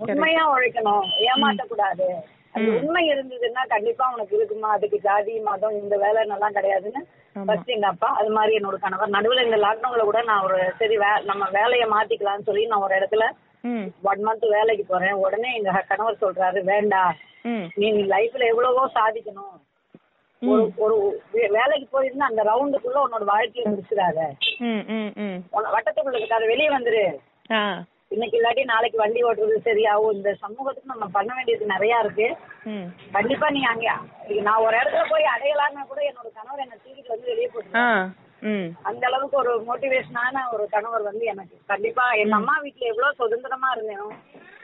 உண்மையா 0.00 0.42
உழைக்கணும். 0.54 1.06
ஏமாற்றக்கூடாது 1.30 2.08
அது 2.54 2.68
உண்மை 2.78 3.02
இருந்ததுன்னா 3.10 3.62
கண்டிப்பா 3.68 4.04
உனக்கு 4.14 4.34
இருக்குமா? 4.36 4.68
அதுக்கு 4.72 4.98
ஜாதி 5.00 5.34
மதம் 5.40 5.76
இந்த 5.80 5.96
வேலைன்னெல்லாம் 5.96 6.56
கிடையாதுன்னு 6.56 7.00
ஆமா. 7.36 7.44
ஃபர்ஸ்ட் 7.46 7.70
எங்க 7.70 7.86
அப்பா 7.86 8.08
அது 8.18 8.30
மாதிரி 8.30 8.56
என்னோட 8.58 8.76
கணவர். 8.78 9.14
நடுவுல 9.16 9.44
இந்த 9.44 9.58
லாக்டவுன்ல 9.58 10.04
கூட 10.04 10.20
நான் 10.22 10.44
ஒரு 10.44 10.58
சரி 10.78 10.96
நம்ம 11.24 11.48
வேலையை 11.52 11.86
மாத்திக்கலாம்னு 11.88 12.48
சொல்லி 12.48 12.64
நான் 12.66 12.82
ஒரு 12.82 12.96
இடத்துல 12.98 13.26
ஒன் 14.04 14.22
மந்த் 14.22 14.46
வேலைக்கு 14.52 14.84
போறேன். 14.86 15.16
உடனே 15.22 15.50
எங்க 15.54 15.84
கணவர் 15.88 16.22
சொல்றாரு 16.22 16.60
வேண்டாம் 16.64 17.14
ம். 17.44 17.66
நீ 17.76 17.88
லைஃப்ல 18.08 18.48
எவ்வளவோ 18.48 18.84
சாதிக்கணும். 18.94 19.56
ஒரு 20.42 20.62
ஒரு 20.78 20.94
வேலைக்கு 21.52 21.86
போயிருந்தா 21.88 22.28
அந்த 22.28 22.42
ரவுண்டுக்குள்ள 22.42 22.98
உன்னோட 23.00 23.24
வாழ்க்கையை 23.26 23.66
முடிச்சிடாத. 23.66 24.18
வட்டத்துக்குள்ள 25.70 26.16
இருக்காது. 26.16 26.46
வெளியே 26.46 26.70
வந்துரு. 26.70 27.04
இன்னைக்கு 28.10 28.36
இல்லாட்டி 28.38 28.62
நாளைக்கு 28.64 28.98
வண்டி 28.98 29.20
ஓட்டுறது 29.24 29.56
சரியாகும் 29.66 30.14
இந்த 30.14 30.30
சமூகத்துக்கு 30.40 30.92
நம்ம 30.92 31.06
பண்ண 31.12 31.30
வேண்டியது 31.34 31.66
நிறைய 31.66 32.00
இருக்கு. 32.02 32.26
கண்டிப்பா 33.12 33.48
நீ 33.48 33.60
அங்க 33.64 33.86
நான் 34.40 34.64
ஒரு 34.64 34.74
இடத்துல 34.80 35.04
போய் 35.08 35.32
அடையலாம்னா 35.34 35.82
கூட 35.86 36.00
என்னோட 36.08 36.28
கணவர் 36.32 36.64
என்ன 36.64 36.78
தூக்கிட்டு 36.80 37.14
வந்து 37.14 37.30
வெளியே 37.30 37.48
போட்டு 37.48 37.84
அந்த 38.84 39.02
அளவுக்கு 39.06 39.36
ஒரு 39.36 39.52
மோட்டிவேஷனான 39.64 40.42
ஒரு 40.52 40.64
கணவர் 40.68 41.02
வந்து 41.02 41.24
எனக்கு. 41.24 41.56
கண்டிப்பா 41.66 42.04
எங்க 42.22 42.34
அம்மா 42.34 42.54
வீட்டுல 42.62 42.90
எவ்வளவு 42.90 43.18
சுதந்திரமா 43.20 43.70
இருந்தேனோ 43.74 44.08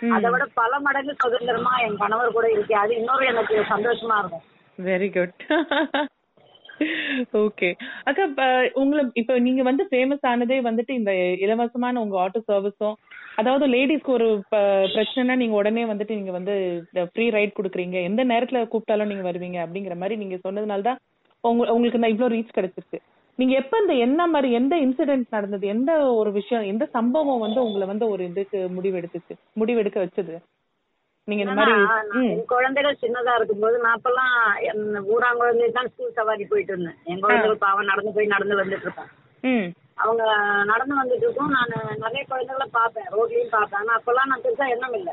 ம். 0.03 0.13
அதை 0.15 0.31
விட 0.31 0.47
பல 0.55 0.79
மடங்கு 0.81 1.15
சுதந்திரமா 1.25 1.75
என் 1.85 1.97
கணவர் 1.97 2.37
கூட 2.37 2.47
இருக்கு. 2.51 2.77
அது 2.77 2.95
இன்னொரு 2.97 3.27
எனக்கு 3.27 3.57
சந்தோஷமா 3.71 4.19
இருக்கும். 4.19 4.45
வெரி 4.79 5.11
குட் 5.13 5.41
ஓகே 7.41 7.69
அக்கா 8.05 8.23
இப்ப 8.25 8.43
உங்களை 8.75 9.03
இப்ப 9.15 9.39
நீங்க 9.39 9.63
வந்து 9.63 9.85
ஃபேமஸ் 9.91 10.27
ஆனதே 10.27 10.59
வந்துட்டு 10.61 10.93
இந்த 10.93 11.13
இலவசமான 11.45 12.01
உங்க 12.01 12.17
ஆட்டோ 12.19 12.41
சர்வீஸும் 12.49 12.97
அதாவது 13.37 13.67
லேடிஸ்க்கு 13.67 14.13
ஒரு 14.13 14.29
ப- 14.49 14.61
பிரச்சனைனா 14.95 15.35
நீங்க 15.35 15.57
உடனே 15.57 15.85
வந்துட்டு 15.85 16.15
நீங்க 16.15 16.33
வந்து 16.33 16.55
ஃப்ரீ 17.09 17.27
ரைட் 17.31 17.57
கொடுக்குறீங்க. 17.57 17.97
எந்த 18.03 18.25
நேரத்துல 18.25 18.63
கூப்பிட்டாலும் 18.67 19.09
நீங்க 19.09 19.23
வருவீங்க 19.23 19.59
அப்படிங்கிற 19.65 19.97
மாதிரி 19.97 20.17
நீங்க 20.17 20.37
சொன்னதுனால 20.45 20.83
தான் 20.83 21.01
உங்க 21.45 21.73
உங்களுக்கு 21.73 22.01
இந்த 22.01 22.09
இவ்ளோ 22.09 22.29
ரீச் 22.29 22.57
கிடைச்சிருக்கு. 22.57 22.99
நீங்க 23.39 23.55
எப்ப 23.55 23.79
இந்த 23.81 23.95
என்ன 24.05 24.27
மாதிரி 24.27 24.51
எந்த 24.53 24.75
இன்சிடென்ட் 24.85 25.27
நடந்தது 25.29 25.67
எந்த 25.69 25.91
ஒரு 26.15 26.31
விஷயம் 26.33 26.65
எந்த 26.65 26.85
சம்பவம் 26.93 27.45
வந்து 27.45 27.61
உங்களை 27.63 27.87
வந்து 27.87 28.07
ஒரு 28.09 28.25
இதுக்கு 28.25 28.61
முடிவெடுத்துச்சு 28.77 29.35
முடிவெடுக்க 29.57 29.99
வச்சது? 30.01 30.37
நீங்க 31.29 31.43
இந்த 31.45 31.55
மாதிரி 31.59 32.45
குழந்தைகள் 32.53 33.01
சின்னதா 33.01 33.33
இருக்கும்போது 33.39 33.77
நான் 33.85 33.97
அப்பெல்லாம் 33.97 34.35
ஊராங்குழந்தை 35.15 35.69
தான் 35.79 35.89
ஸ்கூல் 35.93 36.17
சவாரி 36.19 36.45
போயிட்டு 36.51 36.73
இருந்தேன். 36.75 36.99
என் 37.11 37.23
குழந்தைகள் 37.25 37.65
பாவம் 37.65 37.91
நடந்து 37.91 38.13
போய் 38.17 38.35
நடந்து 38.35 38.61
வந்துட்டு 38.61 38.87
இருப்பேன் 38.89 39.73
அவங்க 40.05 40.23
நடந்து 40.71 40.95
வந்துட்டு 41.01 41.25
இருக்கும். 41.27 41.53
நான் 41.57 41.75
நிறைய 42.05 42.23
குழந்தைகளை 42.31 42.67
பார்ப்பேன். 42.79 43.09
ரோட்லயும் 43.17 43.55
பார்ப்பேன். 43.57 43.81
ஆனா 43.83 43.97
அப்பெல்லாம் 43.99 44.31
நான் 44.31 44.45
பெருசா 44.45 44.67
எண்ணம் 44.75 44.97
இல்ல. 45.01 45.11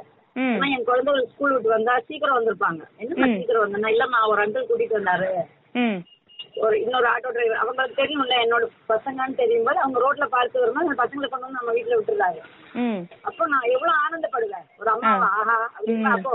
ஆனா 0.56 0.68
என் 0.76 0.88
குழந்தைகள் 0.90 1.30
ஸ்கூல் 1.34 1.54
விட்டு 1.56 1.76
வந்தா 1.76 1.94
சீக்கிரம் 2.08 2.38
வந்திருப்பாங்க. 2.40 2.82
என்ன 3.04 3.30
சீக்கிரம் 3.36 3.64
வந்தேன்னா? 3.66 3.94
இல்லம்மா 3.96 4.20
ஒரு 4.32 4.42
அங்கிள் 4.46 4.70
கூட்டிட்டு 4.70 5.00
வந்தாரு. 5.00 5.30
ஒரு 6.56 6.76
இன்னொரு 6.82 7.08
ஆட்டோ 7.08 7.30
டிரைவர் 7.30 7.62
அவங்களுக்கு 7.62 8.00
தெரியும்ல 8.02 8.36
என்னோட 8.44 8.66
பசங்கன்னு 8.90 9.40
தெரியும் 9.40 9.66
போது 9.68 9.80
அவங்க 9.80 10.00
ரோட்ல 10.00 10.26
பார்த்து 10.28 10.62
வரும்போது 10.62 10.86
அந்த 10.86 10.98
பசங்களை 11.02 11.28
கொண்டு 11.28 11.48
வந்து 11.48 11.60
நம்ம 11.60 11.74
வீட்டுல 11.78 11.98
விட்டுறாங்க 12.00 12.42
ம். 12.76 13.02
அப்போ 13.24 13.48
நான் 13.48 13.72
எவ்வளவு 13.76 13.98
ஆனந்தப்படுவேன். 14.04 14.68
ஒரு 14.80 14.90
அம்மா 14.90 15.12
ஆஹா 15.32 15.58
அப்படின்னு 15.76 16.14
அப்போ 16.14 16.34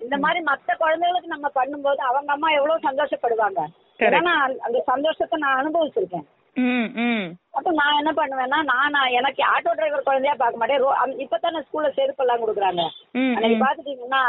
இந்த 0.00 0.16
மாதிரி 0.18 0.40
மத்த 0.44 0.76
குழந்தைகளுக்கு 0.76 1.34
நம்ம 1.34 1.48
பண்ணும்போது 1.54 2.00
அவங்க 2.08 2.30
அம்மா 2.32 2.48
எவ்வளவு 2.50 2.86
சந்தோஷப்படுவாங்க. 2.88 3.60
ஏன்னா 4.18 4.34
அந்த 4.66 4.78
சந்தோஷத்தை 4.92 5.38
நான் 5.38 5.58
அனுபவிச்சிருக்கேன். 5.60 6.26
அப்ப 7.54 7.70
நான் 7.72 7.98
என்ன 7.98 8.10
பண்ணுவேன்னா 8.12 8.58
நான் 8.68 9.14
எனக்கு 9.18 9.42
ஆட்டோ 9.52 9.72
டிரைவர் 9.72 10.08
குழந்தையா 10.08 10.34
பார்க்க 10.34 10.60
மாட்டேன். 10.60 10.82
இப்பதானே 11.24 11.60
ஸ்கூல்ல 11.66 11.90
செருப்பு 11.94 12.24
எல்லாம் 12.24 12.42
கொடுக்குறாங்க. 12.42 12.82
அன்னைக்கு 13.36 13.58
பாத்துட்டீங்கன்னா 13.64 14.22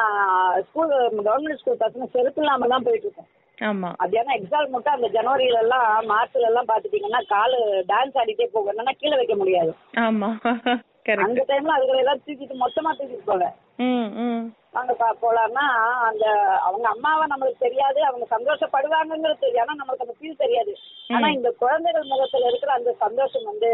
ஸ்கூல் 0.67 0.93
கவர்மெண்ட் 1.27 1.61
ஸ்கூல் 1.61 1.83
பசங்க 1.83 2.07
செருப்பு 2.15 2.41
இல்லாம 2.43 2.67
தான் 2.67 2.85
போயிட்டு 2.87 3.07
இருக்கோம். 3.07 3.29
ஆமா. 3.63 3.89
மத்தியானம் 3.97 4.37
எக்ஸாம் 4.37 4.69
மட்டும் 4.69 4.95
அந்த 4.95 5.07
ஜனவரியில 5.09 5.59
எல்லாம் 5.59 5.85
மார்ச்ல 6.09 6.49
எல்லாம் 6.49 6.67
பாத்துட்டீங்கன்னா 6.67 7.21
காலு 7.27 7.59
டான்ஸ் 7.87 8.17
ஆடிட்டே 8.21 8.47
போகும். 8.47 8.71
என்னன்னா 8.73 8.95
கீழே 8.97 9.15
வைக்க 9.15 9.35
முடியாது. 9.35 9.71
அந்த 11.23 11.41
டைம்ல 11.47 11.77
அதுகளை 11.77 12.01
எல்லாம் 12.01 12.21
தூக்கிட்டு 12.25 12.55
மொத்தமா 12.59 12.91
தூக்கிட்டு 12.91 13.47
ம் 13.79 14.43
நாங்க 14.73 14.93
போலாம்னா 15.21 15.63
அந்த 16.07 16.25
அவங்க 16.59 16.85
அம்மாவை 16.87 17.25
நம்மளுக்கு 17.27 17.65
தெரியாது 17.65 17.99
அவங்க 18.01 18.25
சந்தோஷப்படுவாங்கங்கிறது 18.31 19.43
தெரியும் 19.43 19.63
ஆனா 19.63 19.75
நம்மளுக்கு 19.79 20.05
அந்த 20.05 20.15
ஃபீல் 20.19 20.41
தெரியாது. 20.43 20.73
ஆனா 21.09 21.27
இந்த 21.29 21.49
குழந்தைகள் 21.59 22.11
முகத்துல 22.11 22.47
இருக்கிற 22.47 22.71
அந்த 22.73 22.93
சந்தோஷம் 22.99 23.49
வந்து 23.51 23.71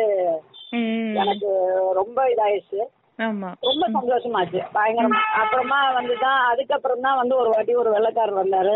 எனக்கு 1.21 1.49
ரொம்ப 1.93 2.19
இதாயிடுச்சு. 2.29 2.81
ரொம்ப 3.67 3.85
சந்தோஷமாச்சு. 3.95 4.59
பயங்கரமா. 4.75 5.21
அப்புறமா 5.41 5.79
வந்து 5.97 6.15
தான் 6.25 6.41
அதுக்கப்புறம் 6.51 7.05
தான் 7.05 7.19
வந்து 7.21 7.35
ஒரு 7.41 7.49
வாட்டி 7.53 7.73
ஒரு 7.83 7.89
வெள்ளைக்காரர் 7.95 8.41
வந்தாரு. 8.41 8.75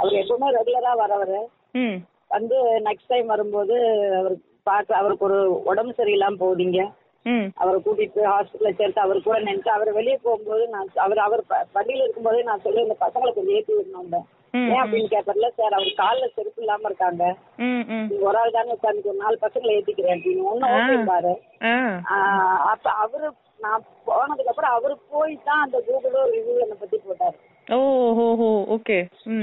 அவர் 0.00 0.20
எப்பவுமே 0.22 0.48
ரெகுலரா 0.58 0.94
வரவரு. 1.02 1.40
வந்து 2.36 2.56
நெக்ஸ்ட் 2.86 3.12
டைம் 3.12 3.28
வரும்போது 3.34 3.76
அவர் 4.20 4.34
பார்க்க 4.68 5.00
அவருக்கு 5.00 5.26
ஒரு 5.28 5.38
உடம்பு 5.70 5.94
சரியில்லாம 6.00 6.40
போகுதீங்க. 6.42 6.80
அவரை 7.62 7.78
கூட்டிட்டு 7.84 8.16
போய் 8.16 8.32
ஹாஸ்பிட்டல்ல 8.32 8.70
சேர்த்து 8.76 9.00
அவர் 9.04 9.18
கூட 9.24 9.38
நினைச்சு 9.46 9.70
அவர் 9.76 9.90
வெளியே 9.96 10.18
போகும்போது 10.26 10.62
நான் 10.74 10.92
அவர் 11.04 11.20
அவர் 11.24 11.42
வண்டியில 11.76 12.04
இருக்கும்போதே 12.04 12.42
நான் 12.50 12.62
சொல்லி 12.66 12.80
இந்த 12.86 12.96
பசங்களை 13.02 13.32
கொஞ்சம் 13.32 13.56
ஏற்றி 13.58 13.74
விடணும் 13.78 14.28
ஏன் 14.60 14.80
அப்படின்னு 14.82 15.10
கேட்கறதுல 15.12 15.48
சார் 15.58 15.76
அவர் 15.78 16.00
கால்ல 16.00 16.28
செருப்பு 16.36 16.62
இல்லாம 16.62 16.88
இருக்காங்க. 16.88 17.24
ஒரு 18.28 18.36
ஆள் 18.40 18.56
தானே 18.56 18.74
உட்காந்து 18.76 19.10
ஒரு 19.12 19.20
நாலு 19.24 19.36
பசங்களை 19.44 19.74
ஏத்திக்கிறேன். 19.76 20.16
அப்படின்னு. 20.16 20.72
ஓகே 20.78 20.96
பாரு 21.12 21.34
அப்ப 22.72 22.86
அவரு 23.04 23.28
நான் 23.60 23.84
போனதுக்கு 24.06 24.52
அப்புறம் 24.52 24.74
அவரு 24.76 24.94
போய் 25.10 25.34
தான் 25.44 25.62
அந்த 25.62 25.78
கூகுளோ 25.86 26.20
ரிவ்யூ 26.32 26.54
என்னை 26.60 26.76
பத்தி 26.80 26.98
போட்டாரு. 26.98 27.36
ஓகே. 28.74 28.96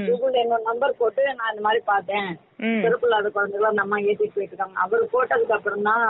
கூகுள் 0.08 0.38
என்னோட 0.40 0.62
நம்பர் 0.62 0.98
போட்டு 0.98 1.22
நான் 1.34 1.50
இந்த 1.50 1.62
மாதிரி 1.62 1.80
பார்த்தேன். 1.84 2.28
இல்லாத 3.04 3.28
குழந்தைகளை 3.28 3.68
அந்த 3.68 3.82
அம்மா 3.82 3.98
ஏத்திட்டு 4.06 4.34
போயிட்டு 4.34 4.66
அவர் 4.76 5.04
போட்டதுக்கு 5.12 5.56
அப்புறம் 5.56 5.82
தான் 5.82 6.04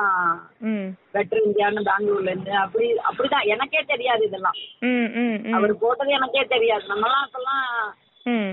பெட்டர் 1.14 1.44
இந்தியான்னு 1.44 1.86
பெங்களூர்ல 1.88 2.30
இருந்து 2.30 2.54
அப்படி 2.56 2.86
அப்படிதான். 3.10 3.46
எனக்கே 3.46 3.82
தெரியாது 3.84 4.24
இதெல்லாம். 4.24 4.58
அவர் 5.52 5.74
போட்டது 5.78 6.16
எனக்கே 6.18 6.44
தெரியாது. 6.46 6.84
நம்மலாம் 6.88 7.24
அப்பெல்லாம் 7.26 7.64
ம். 8.26 8.50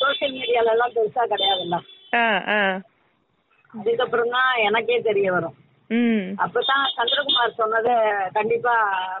சோசியல் 0.00 0.36
மீடியால 0.38 0.72
எல்லாம் 0.72 0.94
பெருசா 0.96 1.24
கிடையாதுல்ல. 1.26 1.78
அதுக்கப்புறம் 3.72 4.30
தான் 4.30 4.50
எனக்கே 4.66 5.00
தெரிய 5.00 5.32
வரும். 5.32 5.56
அப்பதான் 6.44 6.84
சந்திரகுமார் 6.96 7.58
சொன்னதை 7.60 7.94
கண்டிப்பா 8.32 8.74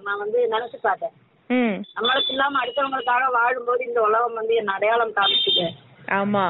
நான் 0.04 0.22
வந்து 0.24 0.38
நினைச்சு 0.54 0.78
பார்த்தேன். 0.82 1.14
நம்மளுக்கு 1.96 2.32
இல்லாம 2.34 2.58
அடுத்தவங்களுக்காக 2.64 3.28
வாழும்போது 3.36 3.82
இந்த 3.86 4.00
உலகம் 4.00 4.34
வந்து 4.34 4.54
என் 4.54 4.74
அடையாளம் 4.76 5.14
காமிச்சுது 5.18 5.66
ஆமா. 6.18 6.44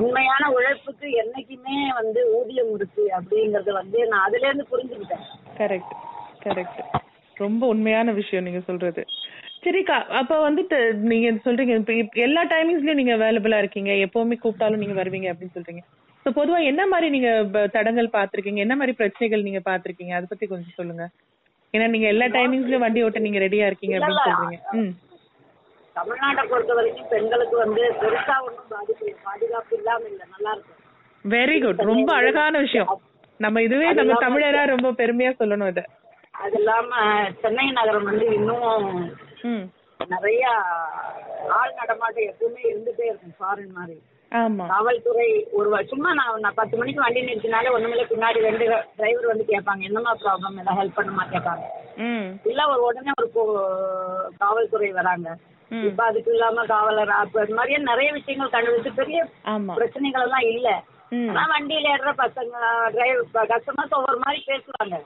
உண்மையான 0.00 0.44
உழைப்புக்கு 0.50 1.08
என்னைக்குமே 1.22 1.76
வந்து 1.98 2.20
ஊதியம் 2.38 2.72
இருக்கு 2.74 3.04
அப்படிங்கறது 3.18 3.72
வந்து 3.72 3.98
நான் 4.08 4.26
அதுல 4.28 4.46
இருந்து 4.46 4.66
புரிஞ்சுக்கிட்டேன். 4.72 5.26
கரெக்ட் 5.58 5.92
கரெக்ட் 6.44 6.80
ரொம்ப 7.36 7.66
உண்மையான 7.66 8.12
விஷயம் 8.12 8.44
நீங்க 8.44 8.60
சொல்றது. 8.60 9.02
சரிக்கா 9.64 9.98
அப்ப 10.20 10.50
வந்துட்டு 10.50 10.78
நீங்க 11.10 11.28
சொல்றீங்க 11.44 11.74
இப்ப 11.80 12.20
எல்லா 12.26 12.42
டைமிங்ஸ்லயும் 12.44 13.00
நீங்க 13.00 13.14
அவைலபிளா 13.16 13.58
இருக்கீங்க. 13.58 13.92
எப்பவுமே 14.06 14.36
கூப்பிட்டாலும் 14.40 14.82
நீங்க 14.82 14.96
வருவீங்க 15.02 15.28
அப்படின்னு 15.30 15.56
சொல்றீங்க. 15.58 15.84
ஸோ 16.24 16.30
பொதுவா 16.36 16.58
என்ன 16.70 16.82
மாதிரி 16.90 17.06
நீங்க 17.14 17.30
தடங்கல் 17.76 18.14
பாத்திருக்கீங்க 18.16 18.60
என்ன 18.64 18.74
மாதிரி 18.80 18.92
பிரச்சனைகள் 19.00 19.46
நீங்க 19.46 19.60
பாத்திருக்கீங்க 19.70 20.14
அதை 20.18 20.26
பத்தி 20.30 20.46
கொஞ்சம் 20.52 20.76
சொல்லுங்க. 20.78 21.04
ஏன்னா 21.74 21.86
நீங்க 21.94 22.06
எல்லா 22.12 22.26
டைமிங்ஸ்லயும் 22.36 22.84
வண்டி 22.84 23.00
ஓட்ட 23.06 23.20
நீங்க 23.24 23.40
ரெடியா 23.44 23.66
இருக்கீங்க 23.70 23.96
அப்படின்னு 23.98 24.26
சொல்றீங்க. 24.28 24.58
தமிழ்நாட்டை 25.96 26.44
பொறுத்த 26.52 26.72
வரைக்கும் 26.78 27.10
பெண்களுக்கு 27.14 27.56
வந்து 27.64 27.82
பெருசா 28.00 28.36
ஒன்றும் 28.46 28.70
பாதிப்பு 28.74 29.10
பாதுகாப்பு 29.26 29.74
இல்லாம 29.80 30.02
இல்லை. 30.12 30.24
நல்லா 30.34 30.52
இருக்கும். 30.54 30.80
வெரி 31.24 31.58
குட் 31.64 31.84
ரொம்ப 31.90 32.08
அழகான 32.20 32.54
விஷயம். 32.66 32.88
நம்ம 33.40 33.62
இதுவே 33.66 33.90
நம்ம 33.98 34.16
தமிழரா 34.24 34.64
ரொம்ப 34.74 34.88
பெருமையா 35.02 35.30
சொல்லணும் 35.40 35.70
இத. 35.72 35.82
அது 36.44 36.56
இல்லாம 36.60 36.90
சென்னை 37.42 37.68
நகரம் 37.78 38.08
வந்து 38.10 38.26
இன்னும் 38.38 38.88
நிறைய 40.14 40.44
ஆள் 41.58 41.78
நடமாட்டம் 41.80 42.28
எப்பவுமே 42.30 42.62
இருந்துட்டே 42.72 43.06
இருக்கும் 43.10 43.38
ஃபாரின் 43.38 43.76
மாதிரி. 43.78 43.96
காவல்துறை 44.68 45.26
ஒரு 45.52 45.68
சும்மா 45.90 46.10
நான் 46.14 46.56
பத்து 46.56 46.74
மணிக்கு 46.76 47.02
வண்டி 47.02 47.20
நிறுத்தினாலே 47.20 47.72
ஒண்ணுமில்ல 47.74 48.04
பின்னாடி 48.12 48.38
ரெண்டு 48.46 48.64
டிரைவர் 48.96 49.30
வந்து 49.32 49.44
கேட்பாங்க 49.52 49.88
என்னமா 49.88 50.12
ப்ராப்ளம் 50.22 50.58
ஏதாவது 50.62 50.80
ஹெல்ப் 50.80 50.98
பண்ணுமா 50.98 51.24
கேட்பாங்க. 51.34 51.64
இல்ல 52.44 52.62
ஒரு 52.68 52.82
உடனே 52.82 53.12
ஒரு 53.16 53.28
காவல்துறை 54.38 54.90
வராங்க. 54.92 55.28
இப்ப 55.70 56.00
அதுக்கு 56.04 56.30
இல்லாம 56.32 56.64
காவலர் 56.64 57.12
ஆப்பு 57.18 57.40
அது 57.40 57.54
மாதிரியே 57.54 57.78
நிறைய 57.90 58.08
விஷயங்கள் 58.12 58.54
கண்டுபிடிச்சு 58.56 58.92
பெரிய 58.94 59.20
பிரச்சனைகள் 59.76 60.26
எல்லாம் 60.26 60.46
இல்ல. 60.54 60.68
ஆனா 61.30 61.42
வண்டியில 61.50 61.92
ஏறுற 61.94 62.12
பசங்க 62.18 62.54
டிரைவர் 62.94 63.50
கஸ்டமர்ஸ் 63.52 63.96
ஒவ்வொரு 63.98 64.18
மாதிரி 64.18 64.40
பேசுவாங்க. 64.46 64.96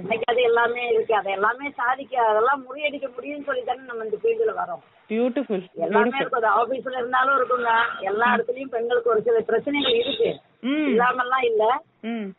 இன்னைக்கு 0.00 0.26
அது 0.26 0.40
எல்லாமே 0.42 0.82
இருக்கு. 0.88 1.14
அதை 1.14 1.32
எல்லாமே 1.32 1.66
சாதிக்க 1.80 2.14
அதெல்லாம் 2.28 2.62
முறியடிக்க 2.66 3.06
முடியும்னு 3.08 3.44
சொல்லி 3.44 3.62
தானே 3.64 3.82
நம்ம 3.82 4.04
இந்த 4.04 4.18
ஃபீல்டுல 4.22 4.52
வரோம். 4.60 4.82
பியூட்டிஃபுல் 5.10 5.64
எல்லாமே 5.86 6.16
இருக்கும் 6.20 6.58
ஆபீஸ்ல 6.60 6.96
இருந்தாலும் 6.96 7.36
இருக்குங்க. 7.36 7.72
எல்லா 8.02 8.28
இடத்துலயும் 8.34 8.72
பெண்களுக்கு 8.76 9.12
ஒரு 9.14 9.22
சில 9.22 9.40
பிரச்சனைகள் 9.40 10.00
இருக்கு. 10.02 10.30
இல்லாமல்லாம் 10.90 11.44
இல்ல. 11.44 11.64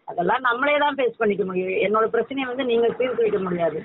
அதெல்லாம் 0.05 0.41
நம்மளே 0.41 0.77
தான் 0.77 0.97
ஃபேஸ் 0.97 1.19
பண்ணிக்க 1.19 1.43
முடியும். 1.45 1.71
என்னோட 1.85 2.05
பிரச்சனையை 2.07 2.47
வந்து 2.47 2.63
நீங்க 2.63 2.87
தீர்த்து 2.99 3.23
வைக்க 3.23 3.39
முடியாது. 3.39 3.79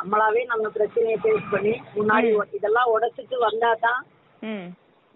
நம்மளாவே 0.00 0.42
நம்ம 0.46 0.66
பிரச்சனையை 0.68 1.18
ஃபேஸ் 1.22 1.48
பண்ணி 1.50 1.72
முன்னாடி 1.96 2.28
இதெல்லாம் 2.52 2.92
உடைச்சிட்டு 2.94 3.38
வந்தா 3.38 3.70
தான் 3.80 4.00
ம். 4.42 4.66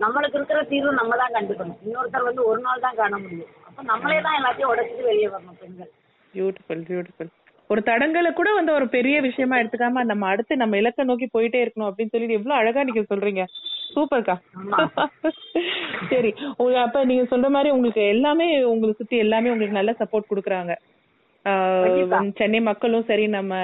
நம்மளுக்கு 0.02 0.38
இருக்கிற 0.38 0.60
தீர்வு 0.72 0.92
நம்ம 1.00 1.16
தான் 1.22 1.34
கண்டுக்கணும். 1.36 1.78
இன்னொருத்தர் 1.86 2.28
வந்து 2.30 2.42
ஒரு 2.50 2.60
நாள் 2.66 2.84
தான் 2.86 2.98
காண 3.00 3.14
முடியும். 3.24 3.52
அப்ப 3.68 3.82
நம்மளே 3.92 4.18
தான் 4.26 4.38
எல்லாத்தையும் 4.40 4.72
உடைச்சிட்டு 4.72 5.08
வெளியே 5.10 5.28
வரணும் 5.34 5.60
பெண்கள். 5.62 5.92
பியூட்டிஃபுல் 6.34 6.84
பியூட்டிஃபுல் 6.90 7.30
ஒரு 7.70 7.80
தடங்களை 7.88 8.30
கூட 8.38 8.48
வந்து 8.56 8.72
ஒரு 8.78 8.86
பெரிய 8.94 9.16
விஷயமா 9.26 9.58
எடுத்துக்காம 9.60 10.02
நம்ம 10.08 10.24
அடுத்து 10.30 10.62
நம்ம 10.62 10.78
இலக்கை 10.80 11.04
நோக்கி 11.10 11.26
போயிட்டே 11.34 11.60
இருக்கணும் 11.62 11.88
அப்படின்னு 11.88 12.12
சொல்லி 12.14 12.38
எவ்வளவு 12.38 12.58
அழகா 12.60 12.80
நீங்க 12.88 13.02
சொல்றீங்க. 13.12 13.42
சூப்பர்க்கா. 13.94 14.34
சரி. 16.10 16.30
அப்ப 16.84 17.04
நீங்க 17.10 17.24
சொல்ற 17.32 17.48
மாதிரி 17.56 17.70
உங்களுக்கு 17.76 18.02
எல்லாமே 18.14 18.46
உங்களை 18.72 18.92
சுத்தி 18.98 19.16
எல்லாமே 19.24 19.52
உங்களுக்கு 19.52 19.78
நல்ல 19.78 19.92
சப்போர்ட் 20.00 20.30
கொடுக்குறாங்க. 20.32 20.74
சென்னை 22.40 22.60
மக்களும் 22.70 23.08
சரி 23.10 23.24
நம்ம 23.38 23.54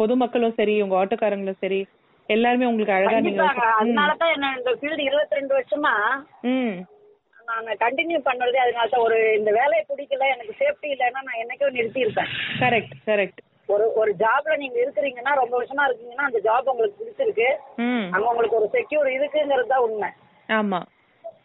பொதுமக்களும் 0.00 0.56
சரி 0.58 0.74
உங்க 0.84 0.96
ஆட்டோக்காரங்களும் 1.02 1.62
சரி 1.64 1.80
எல்லாருமே 2.28 2.68
உங்களுக்கு 2.68 2.96
அழகா 2.96 3.18
நீங்க 3.20 3.44
அதனாலதான் 3.74 4.34
என்ன 4.36 4.52
இந்த 4.58 4.70
ஃபீல்டு 4.78 5.02
இருபத்தி 5.02 5.38
ரெண்டு 5.38 5.54
வருஷமா 5.54 5.94
நான் 7.48 7.80
கண்டினியூ 7.82 8.18
பண்றதே 8.20 8.62
அதனால 8.62 8.88
தான் 8.88 9.04
ஒரு 9.06 9.18
இந்த 9.36 9.50
வேலையை 9.50 9.82
பிடிக்கல 9.90 10.30
எனக்கு 10.30 10.54
சேஃப்டி 10.60 10.88
இல்லைன்னா 10.94 11.20
நான் 11.22 11.40
என்னைக்கோ 11.42 11.68
நிறுத்தி 11.70 12.00
இருப்பேன் 12.00 12.30
கரெக்ட் 12.60 12.94
கரெக்ட் 13.06 13.42
ஒரு 13.68 13.84
ஒரு 13.94 14.10
ஜாப்ல 14.20 14.56
நீங்க 14.56 14.76
இருக்கிறீங்கன்னா 14.82 15.32
ரொம்ப 15.34 15.54
வருஷமா 15.56 15.84
இருக்கீங்கன்னா 15.86 16.26
அந்த 16.26 16.40
ஜாப் 16.44 16.70
உங்களுக்கு 16.72 17.00
பிடிச்சிருக்கு. 17.00 17.48
அங்க 18.12 18.26
உங்களுக்கு 18.30 18.58
ஒரு 18.60 18.68
செக்யூர் 18.74 19.08
இருக்குங்கிறது 19.14 19.72
தான் 19.72 19.84
உண்மை. 19.86 20.10
ஆமா. 20.48 20.80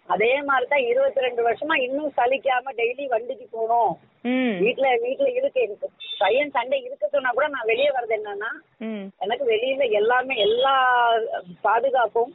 அதே 0.10 0.42
மாதிரி 0.42 0.66
தான் 0.68 0.88
இருபத்தி 0.88 1.20
ரெண்டு 1.20 1.42
வருஷமா 1.48 1.76
இன்னும் 1.78 2.14
சலிக்காம 2.18 2.72
டெய்லி 2.80 3.06
வண்டிக்கு 3.08 3.46
போகணும். 3.52 3.92
ம். 4.24 4.56
வீட்ல 4.60 4.88
வீட்ல 5.04 5.28
இருக்கு. 5.32 5.62
எனக்கு 5.62 5.88
பையன் 6.20 6.52
சண்டை 6.52 6.80
இருக்க 6.82 7.08
சொன்னா 7.08 7.30
கூட 7.30 7.48
நான் 7.48 7.66
வெளியே 7.66 7.90
வர்றது 7.90 8.16
என்னன்னா 8.18 8.52
எனக்கு 9.20 9.46
வெளியில 9.46 9.90
எல்லாமே 9.92 10.36
எல்லா 10.38 10.74
பாதுகாப்பும் 11.62 12.34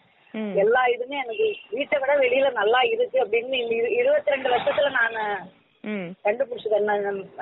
எல்லா 0.55 0.81
இதுமே 0.87 1.17
எனக்கு 1.17 1.47
வீட்டை 1.71 1.99
விட 1.99 2.15
வெளியில 2.17 2.49
நல்லா 2.53 2.81
இருக்கு 2.85 3.19
அப்படின்னு 3.25 3.59
இருபத்தி 4.01 4.31
ரெண்டு 4.31 4.51
வருஷத்துல 4.51 4.91
நான் 4.91 5.21
கண்டுபிடிச்சது 6.25 6.77
என்ன 6.79 6.97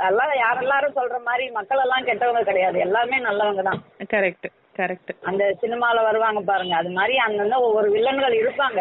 எல்லாம் 0.09 0.35
யாரெல்லாரும் 0.37 0.99
சொல்ற 0.99 1.19
மாதிரி 1.23 1.51
மக்கள் 1.51 1.79
எல்லாம் 1.79 2.07
கெட்டவங்க 2.07 2.43
கிடையாது. 2.43 2.79
எல்லாமே 2.79 3.19
நல்லவங்க 3.19 3.63
தான். 3.63 3.81
கரெக்ட். 4.13 4.49
கரெக்ட் 4.79 5.13
அந்த 5.31 5.45
சினிமால 5.63 5.97
வருவாங்க 6.09 6.41
பாருங்க. 6.41 6.75
அது 6.77 6.91
மாதிரி 6.99 7.15
அங்கங்க 7.27 7.59
ஒவ்வொரு 7.67 7.89
வில்லன்கள் 7.95 8.41
இருப்பாங்க. 8.41 8.81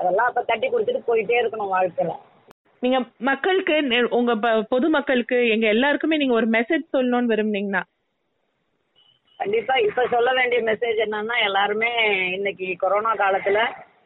அதெல்லாம் 0.00 0.28
அப்ப 0.30 0.44
தட்டி 0.50 0.68
கொடுத்துட்டு 0.68 1.02
போயிட்டே 1.08 1.36
இருக்கணும் 1.42 1.74
வாழ்க்கையில. 1.74 2.14
நீங்க 2.82 2.98
மக்களுக்கு 3.30 3.74
உங்க 4.10 4.32
பொதுமக்களுக்கு 4.68 5.36
எங்க 5.48 5.66
எல்லாருக்குமே 5.74 6.16
நீங்க 6.16 6.34
ஒரு 6.34 6.48
மெசேஜ் 6.56 6.84
சொல்லணும்னு 6.96 7.32
விரும்புனீங்கன்னா. 7.32 7.82
கண்டிப்பா. 9.40 9.74
இப்ப 9.88 10.06
சொல்ல 10.10 10.30
வேண்டிய 10.32 10.60
மெசேஜ் 10.62 10.98
என்னன்னா 11.06 11.36
எல்லாருமே 11.44 11.90
இன்னைக்கு 12.32 12.68
கொரோனா 12.78 13.12
காலத்துல. 13.14 13.60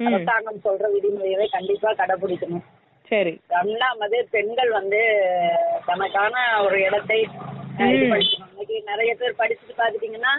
அரசாங்கம் 0.08 0.62
சொல்ற 0.64 0.84
விதிமுறைகளை 0.92 1.46
கண்டிப்பா 1.52 1.90
கடைபிடிக்கணும். 1.92 2.66
சரி. 3.10 3.32
ரெண்டாமது 3.50 4.16
பெண்கள் 4.30 4.70
வந்து 4.70 5.00
தனக்கான 5.86 6.34
ஒரு 6.64 6.78
இடத்தை 6.86 7.18
இது 7.94 8.06
இன்னைக்கு 8.60 8.88
நிறைய 8.88 9.10
பேர் 9.20 9.38
படிச்சுட்டு 9.38 9.74
பாத்துட்டீங்கன்னா 9.76 10.32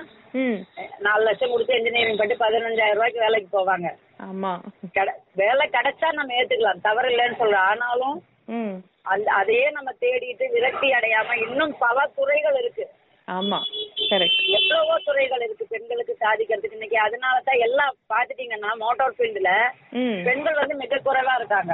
நாலு 1.06 1.22
லட்சம் 1.28 1.52
கொடுத்து 1.52 1.78
இன்ஜினியரிங் 1.78 2.20
படிட்டு 2.20 2.44
பதினஞ்சாயிரம் 2.44 2.98
ரூபாய்க்கு 2.98 3.24
வேலைக்கு 3.24 3.50
போவாங்க. 3.56 3.88
ஆமா. 4.28 4.52
வேலை 5.42 5.64
கிடைச்சா 5.76 6.10
நம்ம 6.18 6.36
ஏத்துக்கலாம். 6.40 6.84
தவறு 6.88 7.08
இல்லைன்னு 7.12 7.40
சொல்றோம் 7.40 7.68
ஆனாலும் 7.72 8.18
அந்த 9.14 9.28
அதையே 9.40 9.66
நம்ம 9.78 9.90
தேடிட்டு 10.04 10.48
விரக்தி 10.56 10.90
அடையாம 10.98 11.38
இன்னும் 11.46 11.74
பல 11.86 12.06
துறைகள் 12.18 12.60
இருக்கு. 12.62 12.86
ஆமா. 13.28 13.60
கரெக்ட் 14.12 14.46
எவ்வளவோ 14.58 14.96
துறைகள் 15.08 15.46
இருக்கு. 15.48 15.66
பெண்களுக்கு 15.74 16.16
சாதிக்கிறதுக்கு 16.24 16.78
இன்னைக்கு. 16.80 17.00
அதனால 17.08 17.36
தான் 17.50 17.64
எல்லாம் 17.68 17.94
பாத்துட்டீங்கன்னா 18.14 18.72
மோட்டார் 18.84 19.18
ஃபீல்டுல 19.18 19.54
பெண்கள் 20.30 20.62
வந்து 20.62 20.78
மிக 20.84 21.02
குறைவா 21.08 21.36
இருக்காங்க. 21.42 21.74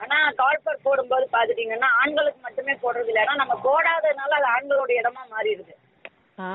ஆனா 0.00 0.16
கால்பர் 0.40 0.84
போடும்போது 0.86 1.26
பாத்துட்டீங்கன்னா 1.34 1.88
ஆண்களுக்கு 2.00 2.40
மட்டுமே 2.46 2.74
போடுறது 2.84 3.10
இல்லை. 3.10 3.22
ஏன்னா 3.24 3.36
நம்ம 3.42 3.54
போடாததுனால 3.66 4.38
அது 4.38 4.48
ஆண்களோட 4.54 4.90
இடமா 5.00 5.22
மாறிடுது. 5.34 5.74
ஆ 6.38 6.46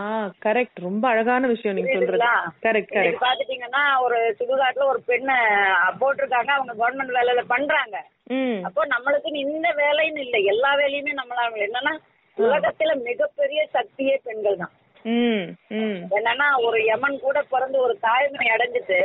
கரெக்ட் 0.45 0.80
ரொம்ப 0.88 1.04
அழகான 1.12 1.47
விஷயம் 1.51 1.75
நீங்க 1.77 1.93
சொல்றது? 1.93 2.27
கரெக்ட் 2.65 2.93
கரெக்ட் 2.97 3.23
பாத்துட்டீங்கன்னா 3.23 3.84
ஒரு 4.06 4.17
சுடுகாட்டுல 4.39 4.89
ஒரு 4.93 5.01
பெண்ணை 5.10 5.38
போட்டிருக்காங்க. 6.01 6.51
அவங்க 6.58 6.73
கவர்மெண்ட் 6.82 7.17
வேலையில 7.17 7.43
பண்றாங்க. 7.54 7.97
அப்போ 8.67 8.82
நம்மளுக்கு 8.93 9.32
இந்த 9.45 9.69
வேலைன்னு 9.84 10.23
இல்லை. 10.25 10.41
எல்லா 10.54 10.71
வேலையுமே 10.82 11.13
நம்மளால 11.21 11.65
என்னன்னா 11.67 11.93
உலகத்துல 12.38 12.91
மிகப்பெரிய 13.08 13.62
சக்தியே 13.77 14.15
பெண்கள் 14.27 14.62
தான் 14.62 14.75
என்னன்னா 15.06 16.48
ஒரு 16.64 16.86
யமன் 16.86 17.20
கூட 17.20 17.42
பிறந்து 17.42 17.80
ஒரு 17.80 17.98
தாய்மை 18.00 18.48
அடைஞ்சிட்டு. 18.48 19.00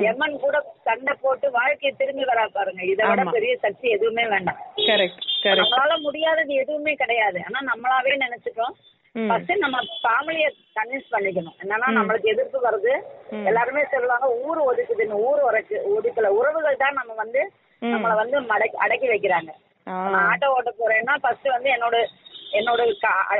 யமன் 0.00 0.40
கூட 0.40 0.56
சண்டை 0.82 1.14
போட்டு 1.20 1.50
வாழ்க்கையை 1.50 1.92
திரும்பி 1.98 2.24
வரா 2.24 2.46
பாருங்க. 2.46 2.82
இதை 2.84 3.08
விட 3.08 3.24
ஆமா. 3.24 3.30
பெரிய 3.30 3.56
சக்தி 3.56 3.88
எதுவுமே 3.88 4.26
வேண்டாம். 4.28 4.58
நம்மளால 5.60 6.00
முடியாதது 6.00 6.54
எதுவுமே 6.54 6.94
கிடையாது. 6.94 7.40
ஆனா 7.46 7.60
நம்மளாவே 7.72 8.14
நினைச்சுட்டோம். 8.26 8.74
ஃபர்ஸ்ட் 9.14 9.52
நம்ம 9.56 9.78
ஃபேமிலிய 10.02 10.46
கன்வின்ஸ் 10.80 11.12
பண்ணிக்கணும். 11.12 11.56
என்னன்னா. 11.62 11.88
நம்மளுக்கு 11.98 12.22
எதிர்ப்பு 12.22 12.58
வருது. 12.68 12.92
எல்லாருமே 13.44 13.84
சொல்லுவாங்க 13.84 14.26
ஊர் 14.34 14.60
ஒதுக்குதுன்னு 14.70 15.22
ஊர் 15.28 15.40
உரைக்கு 15.48 15.76
ஒதுக்கல. 15.96 16.26
உறவுகள் 16.40 16.76
தான் 16.76 16.94
நம்ம 16.94 17.12
வந்து. 17.14 17.52
நம்மள 17.82 18.14
வந்து 18.14 18.36
அடக்கி 18.78 19.08
வைக்கிறாங்க. 19.08 19.50
ஆட்டோ 19.86 20.46
ஓட்ட 20.46 20.70
போறேன்னா 20.80 21.14
ஃபர்ஸ்ட் 21.20 21.48
வந்து 21.48 21.68
என்னோட 21.70 21.96
என்னோட 22.52 22.82